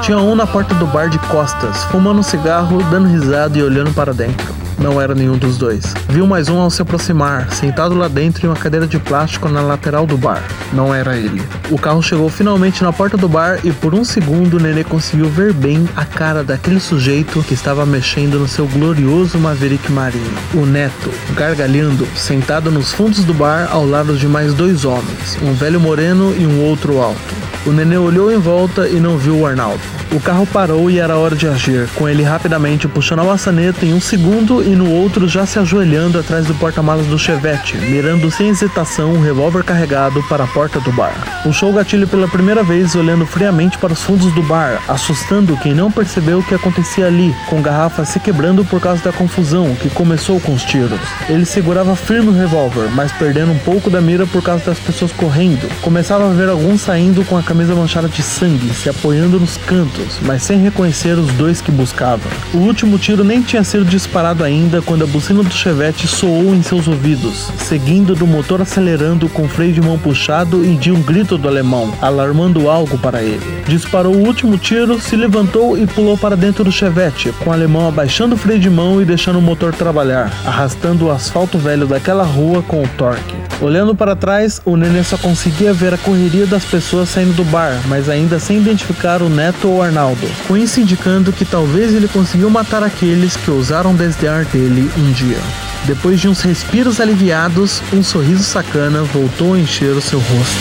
[0.00, 3.92] Tinha um na porta do bar de costas, fumando um cigarro, dando risada e olhando
[3.92, 4.63] para dentro.
[4.78, 5.94] Não era nenhum dos dois.
[6.08, 9.60] Viu mais um ao se aproximar, sentado lá dentro em uma cadeira de plástico na
[9.60, 10.42] lateral do bar.
[10.72, 11.42] Não era ele.
[11.70, 15.52] O carro chegou finalmente na porta do bar e por um segundo Nenê conseguiu ver
[15.52, 20.32] bem a cara daquele sujeito que estava mexendo no seu glorioso Maverick Marinho.
[20.54, 25.52] O Neto, gargalhando, sentado nos fundos do bar ao lado de mais dois homens, um
[25.52, 27.34] velho moreno e um outro alto.
[27.66, 29.80] O nenê olhou em volta e não viu o Arnaldo.
[30.12, 33.94] O carro parou e era hora de agir, com ele rapidamente puxando a maçaneta em
[33.94, 38.48] um segundo e no outro já se ajoelhando atrás do porta-malas do Chevette, mirando sem
[38.48, 41.14] hesitação um revólver carregado para a porta do bar.
[41.44, 45.90] O gatilho pela primeira vez, olhando friamente para os fundos do bar, assustando quem não
[45.90, 50.40] percebeu o que acontecia ali, com garrafas se quebrando por causa da confusão que começou
[50.40, 51.00] com os tiros.
[51.28, 55.12] Ele segurava firme o revólver, mas perdendo um pouco da mira por causa das pessoas
[55.12, 55.68] correndo.
[55.82, 60.18] Começava a ver alguns saindo com a camisa manchada de sangue, se apoiando nos cantos,
[60.22, 62.30] mas sem reconhecer os dois que buscavam.
[62.52, 64.53] O último tiro nem tinha sido disparado ainda
[64.86, 69.72] quando a buzina do Chevette soou em seus ouvidos, seguindo do motor acelerando com freio
[69.72, 73.64] de mão puxado e de um grito do alemão, alarmando algo para ele.
[73.66, 77.88] Disparou o último tiro, se levantou e pulou para dentro do Chevette, com o alemão
[77.88, 82.24] abaixando o freio de mão e deixando o motor trabalhar, arrastando o asfalto velho daquela
[82.24, 83.43] rua com o torque.
[83.64, 87.80] Olhando para trás, o nenê só conseguia ver a correria das pessoas saindo do bar,
[87.88, 92.50] mas ainda sem identificar o Neto ou Arnaldo, com isso indicando que talvez ele conseguiu
[92.50, 95.38] matar aqueles que ousaram desdenhar dele um dia.
[95.86, 100.54] Depois de uns respiros aliviados, um sorriso sacana voltou a encher o seu rosto.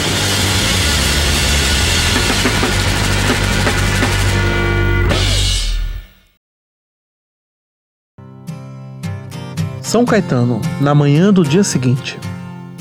[9.81, 12.17] São Caetano, na manhã do dia seguinte.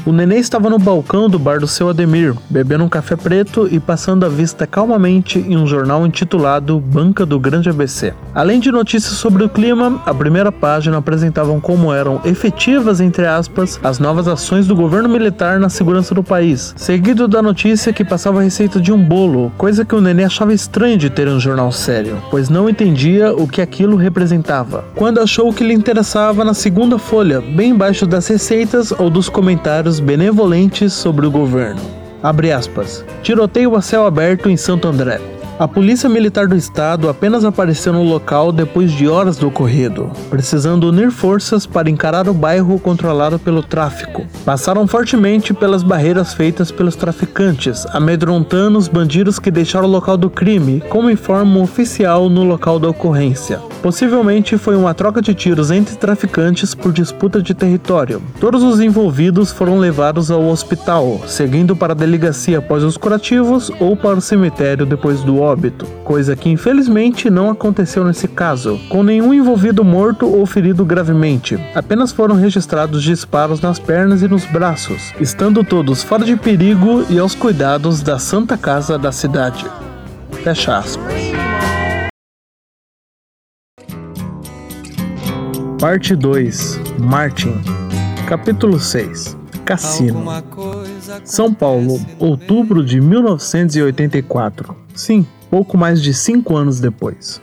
[0.05, 3.79] O neném estava no balcão do bar do seu Ademir, bebendo um café preto e
[3.79, 8.13] passando a vista calmamente em um jornal intitulado Banca do Grande ABC.
[8.35, 13.79] Além de notícias sobre o clima, a primeira página apresentava como eram efetivas, entre aspas,
[13.85, 18.41] as novas ações do governo militar na segurança do país, seguido da notícia que passava
[18.41, 21.71] a receita de um bolo, coisa que o neném achava estranho de ter um jornal
[21.71, 24.85] sério, pois não entendia o que aquilo representava.
[24.97, 29.29] Quando achou o que lhe interessava na segunda folha, bem embaixo das receitas ou dos
[29.29, 31.81] comentários comentários benevolentes sobre o governo.
[32.23, 33.05] Abre aspas.
[33.23, 35.21] Tiroteio a céu aberto em Santo André.
[35.63, 40.89] A Polícia Militar do Estado apenas apareceu no local depois de horas do ocorrido, precisando
[40.89, 44.27] unir forças para encarar o bairro controlado pelo tráfico.
[44.45, 50.29] Passaram fortemente pelas barreiras feitas pelos traficantes, amedrontando os bandidos que deixaram o local do
[50.29, 53.61] crime, como informa um oficial no local da ocorrência.
[53.81, 58.21] Possivelmente foi uma troca de tiros entre traficantes por disputa de território.
[58.41, 63.97] Todos os envolvidos foram levados ao hospital, seguindo para a delegacia após os curativos ou
[63.97, 65.52] para o cemitério depois do óbito,
[66.05, 71.59] coisa que infelizmente não aconteceu nesse caso, com nenhum envolvido morto ou ferido gravemente.
[71.75, 77.19] Apenas foram registrados disparos nas pernas e nos braços, estando todos fora de perigo e
[77.19, 79.65] aos cuidados da Santa Casa da cidade.
[80.43, 81.13] Fecha aspas.
[85.83, 87.61] Parte 2 Martin
[88.29, 90.25] Capítulo 6 Cassino
[91.25, 94.77] São Paulo, outubro de 1984.
[94.95, 97.43] Sim, pouco mais de cinco anos depois.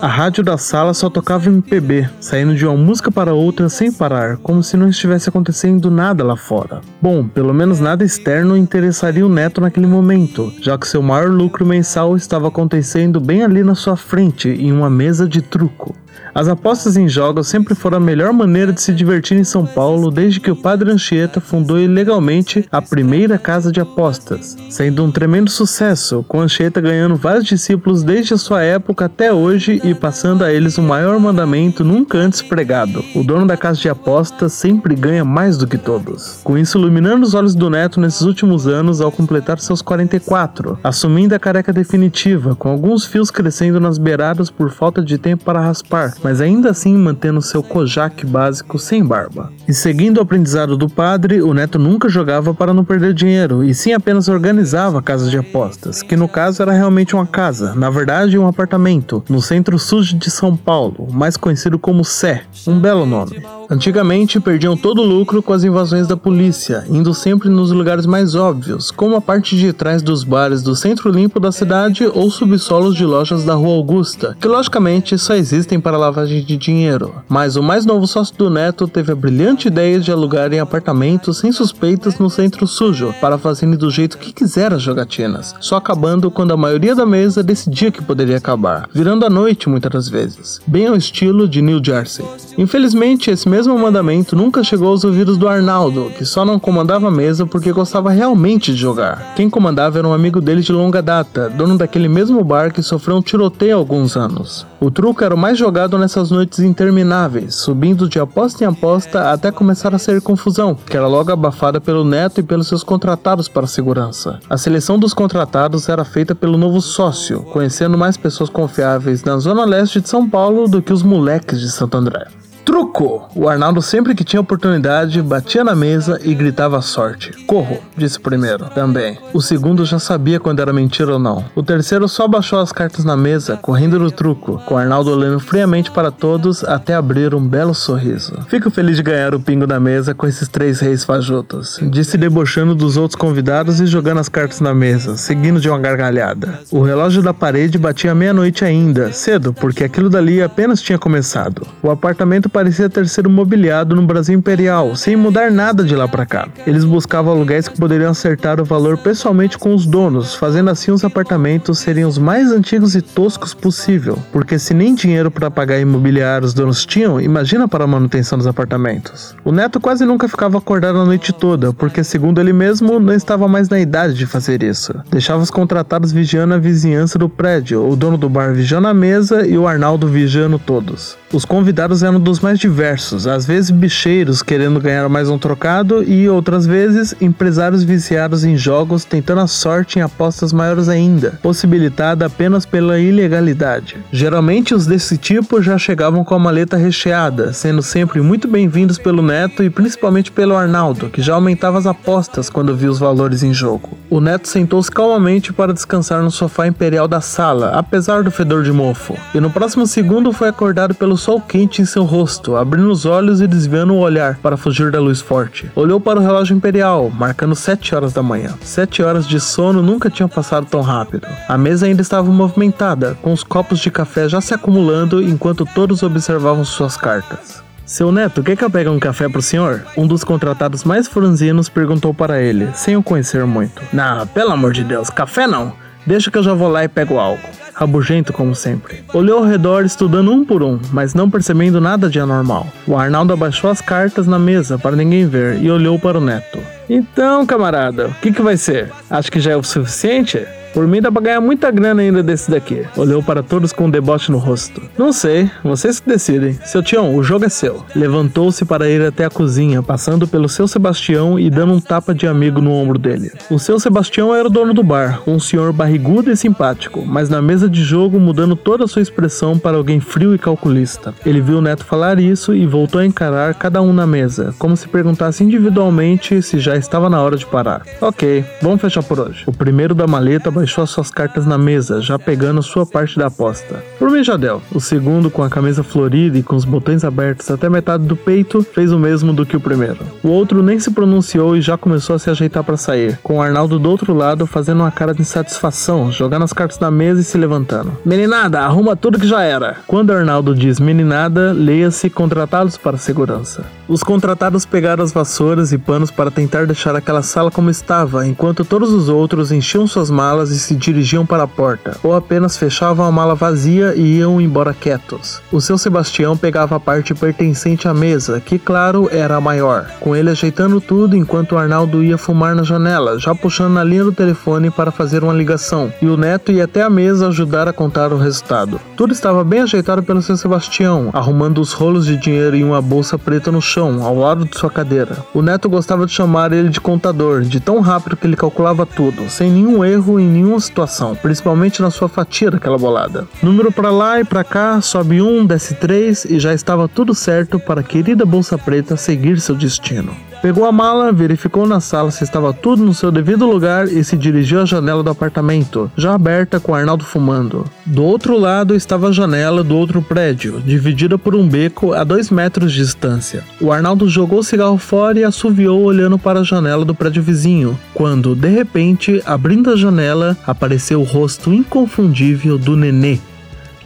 [0.00, 4.36] A rádio da sala só tocava MPB, saindo de uma música para outra sem parar,
[4.38, 6.80] como se não estivesse acontecendo nada lá fora.
[7.00, 11.66] Bom, pelo menos nada externo interessaria o neto naquele momento, já que seu maior lucro
[11.66, 15.94] mensal estava acontecendo bem ali na sua frente, em uma mesa de truco.
[16.34, 20.10] As apostas em jogos sempre foram a melhor maneira de se divertir em São Paulo
[20.10, 25.50] desde que o padre Anchieta fundou ilegalmente a primeira casa de apostas, sendo um tremendo
[25.50, 30.52] sucesso, com Anchieta ganhando vários discípulos desde a sua época até hoje e passando a
[30.52, 35.24] eles o maior mandamento nunca antes pregado: o dono da casa de apostas sempre ganha
[35.24, 36.40] mais do que todos.
[36.44, 41.34] Com isso, iluminando os olhos do neto nesses últimos anos ao completar seus 44, assumindo
[41.34, 46.14] a careca definitiva, com alguns fios crescendo nas beiradas por falta de tempo para raspar,
[46.22, 49.50] mas ainda assim mantendo seu Kojak básico sem barba.
[49.66, 53.74] E seguindo o aprendizado do padre, o neto nunca jogava para não perder dinheiro, e
[53.74, 58.38] sim apenas organizava casas de apostas, que no caso era realmente uma casa, na verdade
[58.38, 63.42] um apartamento, no centro sujo de São Paulo, mais conhecido como Sé, um belo nome.
[63.70, 68.34] Antigamente perdiam todo o lucro com as invasões da polícia, indo sempre nos lugares mais
[68.34, 72.94] óbvios, como a parte de trás dos bares do centro limpo da cidade ou subsolos
[72.94, 77.14] de lojas da Rua Augusta, que logicamente só existem para lavagem de dinheiro.
[77.28, 81.50] Mas o mais novo sócio do Neto teve a brilhante ideia de alugarem apartamentos sem
[81.50, 86.52] suspeitas no centro sujo, para fazerem do jeito que quiser as jogatinas, só acabando quando
[86.52, 90.86] a maioria da mesa decidia que poderia acabar, virando a noite muitas das vezes, bem
[90.86, 92.24] ao estilo de New Jersey.
[92.56, 97.08] Infelizmente, esse mesmo mesmo mandamento nunca chegou aos ouvidos do Arnaldo, que só não comandava
[97.08, 99.34] a mesa porque gostava realmente de jogar.
[99.34, 103.16] Quem comandava era um amigo dele de longa data, dono daquele mesmo bar que sofreu
[103.16, 104.66] um tiroteio há alguns anos.
[104.82, 109.52] O truco era o mais jogado nessas noites intermináveis, subindo de aposta em aposta até
[109.52, 113.62] começar a ser confusão, que era logo abafada pelo neto e pelos seus contratados para
[113.62, 114.40] a segurança.
[114.50, 119.64] A seleção dos contratados era feita pelo novo sócio, conhecendo mais pessoas confiáveis na zona
[119.64, 122.41] leste de São Paulo do que os moleques de Santo André.
[122.72, 123.28] Truco!
[123.36, 127.30] O Arnaldo, sempre que tinha oportunidade, batia na mesa e gritava sorte.
[127.44, 129.18] Corro, disse o primeiro, também.
[129.34, 131.44] O segundo já sabia quando era mentira ou não.
[131.54, 135.38] O terceiro só baixou as cartas na mesa, correndo no truco, com o Arnaldo olhando
[135.38, 138.38] friamente para todos até abrir um belo sorriso.
[138.48, 142.74] Fico feliz de ganhar o pingo da mesa com esses três reis fajutos, disse debochando
[142.74, 146.60] dos outros convidados e jogando as cartas na mesa, seguindo de uma gargalhada.
[146.70, 151.66] O relógio da parede batia meia-noite ainda, cedo, porque aquilo dali apenas tinha começado.
[151.82, 156.26] O apartamento parecia ter sido mobiliado no Brasil Imperial, sem mudar nada de lá para
[156.26, 156.48] cá.
[156.66, 161.04] Eles buscavam aluguéis que poderiam acertar o valor pessoalmente com os donos, fazendo assim os
[161.04, 166.46] apartamentos serem os mais antigos e toscos possível, porque se nem dinheiro para pagar imobiliário
[166.46, 169.34] os donos tinham, imagina para a manutenção dos apartamentos.
[169.44, 173.48] O neto quase nunca ficava acordado a noite toda, porque segundo ele mesmo, não estava
[173.48, 174.94] mais na idade de fazer isso.
[175.10, 179.46] Deixava os contratados vigiando a vizinhança do prédio, o dono do bar vigiando a mesa
[179.46, 181.16] e o Arnaldo vigiando todos.
[181.32, 186.28] Os convidados eram dos mais diversos, às vezes bicheiros querendo ganhar mais um trocado e
[186.28, 192.66] outras vezes empresários viciados em jogos tentando a sorte em apostas maiores ainda, possibilitada apenas
[192.66, 193.96] pela ilegalidade.
[194.12, 199.22] Geralmente os desse tipo já chegavam com a maleta recheada, sendo sempre muito bem-vindos pelo
[199.22, 203.52] Neto e principalmente pelo Arnaldo, que já aumentava as apostas quando viu os valores em
[203.52, 204.01] jogo.
[204.12, 208.70] O Neto sentou-se calmamente para descansar no sofá imperial da sala, apesar do fedor de
[208.70, 213.06] mofo, e no próximo segundo foi acordado pelo sol quente em seu rosto, abrindo os
[213.06, 215.72] olhos e desviando o olhar para fugir da luz forte.
[215.74, 218.50] Olhou para o relógio imperial, marcando 7 horas da manhã.
[218.60, 221.26] Sete horas de sono nunca tinham passado tão rápido.
[221.48, 226.02] A mesa ainda estava movimentada, com os copos de café já se acumulando enquanto todos
[226.02, 227.61] observavam suas cartas.
[227.92, 229.84] Seu neto, quer que eu pegue um café pro senhor?
[229.98, 233.82] Um dos contratados mais franzinos perguntou para ele, sem o conhecer muito.
[233.92, 235.74] Não, pelo amor de Deus, café não.
[236.06, 237.42] Deixa que eu já vou lá e pego algo.
[237.74, 239.04] Rabugento como sempre.
[239.12, 242.66] Olhou ao redor estudando um por um, mas não percebendo nada de anormal.
[242.86, 246.60] O Arnaldo abaixou as cartas na mesa para ninguém ver e olhou para o neto.
[246.88, 248.90] Então, camarada, o que, que vai ser?
[249.10, 250.42] Acho que já é o suficiente?
[250.72, 252.84] Por mim dá pra ganhar muita grana ainda desse daqui.
[252.96, 254.80] Olhou para todos com um deboche no rosto.
[254.96, 256.58] Não sei, vocês que decidem.
[256.64, 257.84] Seu Tião, o jogo é seu.
[257.94, 262.26] Levantou-se para ir até a cozinha, passando pelo seu Sebastião e dando um tapa de
[262.26, 263.30] amigo no ombro dele.
[263.50, 267.42] O seu Sebastião era o dono do bar, um senhor barrigudo e simpático, mas na
[267.42, 271.14] mesa de jogo mudando toda a sua expressão para alguém frio e calculista.
[271.24, 274.76] Ele viu o neto falar isso e voltou a encarar cada um na mesa, como
[274.76, 277.82] se perguntasse individualmente se já estava na hora de parar.
[278.00, 279.44] Ok, vamos fechar por hoje.
[279.46, 283.26] O primeiro da maleta baixou as suas cartas na mesa, já pegando sua parte da
[283.26, 283.82] aposta.
[283.98, 284.62] Por deu.
[284.72, 288.62] O segundo, com a camisa florida e com os botões abertos até metade do peito,
[288.62, 289.98] fez o mesmo do que o primeiro.
[290.22, 293.78] O outro nem se pronunciou e já começou a se ajeitar para sair, com Arnaldo
[293.78, 297.36] do outro lado fazendo uma cara de insatisfação, jogando as cartas na mesa e se
[297.36, 297.92] levantando.
[298.04, 299.78] Meninada, arruma tudo que já era.
[299.86, 303.64] Quando Arnaldo diz meninada, leia-se contratados para segurança.
[303.88, 308.64] Os contratados pegaram as vassouras e panos para tentar deixar aquela sala como estava, enquanto
[308.64, 313.06] todos os outros enchiam suas malas e se dirigiam para a porta, ou apenas fechavam
[313.06, 315.40] a mala vazia e iam embora quietos.
[315.50, 320.14] O seu Sebastião pegava a parte pertencente à mesa, que claro era a maior, com
[320.14, 324.70] ele ajeitando tudo enquanto Arnaldo ia fumar na janela, já puxando na linha do telefone
[324.70, 328.18] para fazer uma ligação, e o neto ia até a mesa ajudar a contar o
[328.18, 328.80] resultado.
[328.96, 333.18] Tudo estava bem ajeitado pelo seu Sebastião, arrumando os rolos de dinheiro em uma bolsa
[333.18, 335.18] preta no chão, ao lado de sua cadeira.
[335.34, 339.28] O neto gostava de chamar ele de contador, de tão rápido que ele calculava tudo,
[339.28, 343.26] sem nenhum erro em nenhuma situação, principalmente na sua fatia daquela bolada.
[343.42, 347.58] Número para lá e para cá, sobe um, desce três e já estava tudo certo
[347.58, 350.31] para a querida bolsa preta seguir seu destino.
[350.42, 354.16] Pegou a mala, verificou na sala se estava tudo no seu devido lugar e se
[354.16, 357.64] dirigiu à janela do apartamento, já aberta com Arnaldo fumando.
[357.86, 362.28] Do outro lado estava a janela do outro prédio, dividida por um beco a dois
[362.28, 363.44] metros de distância.
[363.60, 367.78] O Arnaldo jogou o cigarro fora e assoviou olhando para a janela do prédio vizinho,
[367.94, 373.20] quando, de repente, abrindo a janela, apareceu o rosto inconfundível do nenê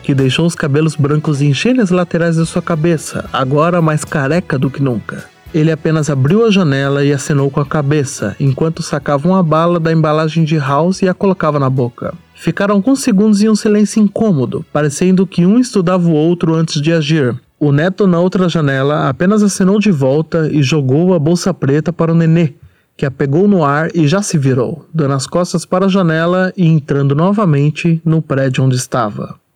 [0.02, 4.70] que deixou os cabelos brancos encherem as laterais de sua cabeça, agora mais careca do
[4.70, 5.35] que nunca.
[5.54, 9.92] Ele apenas abriu a janela e acenou com a cabeça, enquanto sacava uma bala da
[9.92, 12.14] embalagem de House e a colocava na boca.
[12.34, 16.92] Ficaram alguns segundos em um silêncio incômodo, parecendo que um estudava o outro antes de
[16.92, 17.34] agir.
[17.58, 22.12] O neto na outra janela apenas acenou de volta e jogou a bolsa preta para
[22.12, 22.52] o nenê,
[22.94, 26.52] que a pegou no ar e já se virou, dando as costas para a janela
[26.54, 29.36] e entrando novamente no prédio onde estava.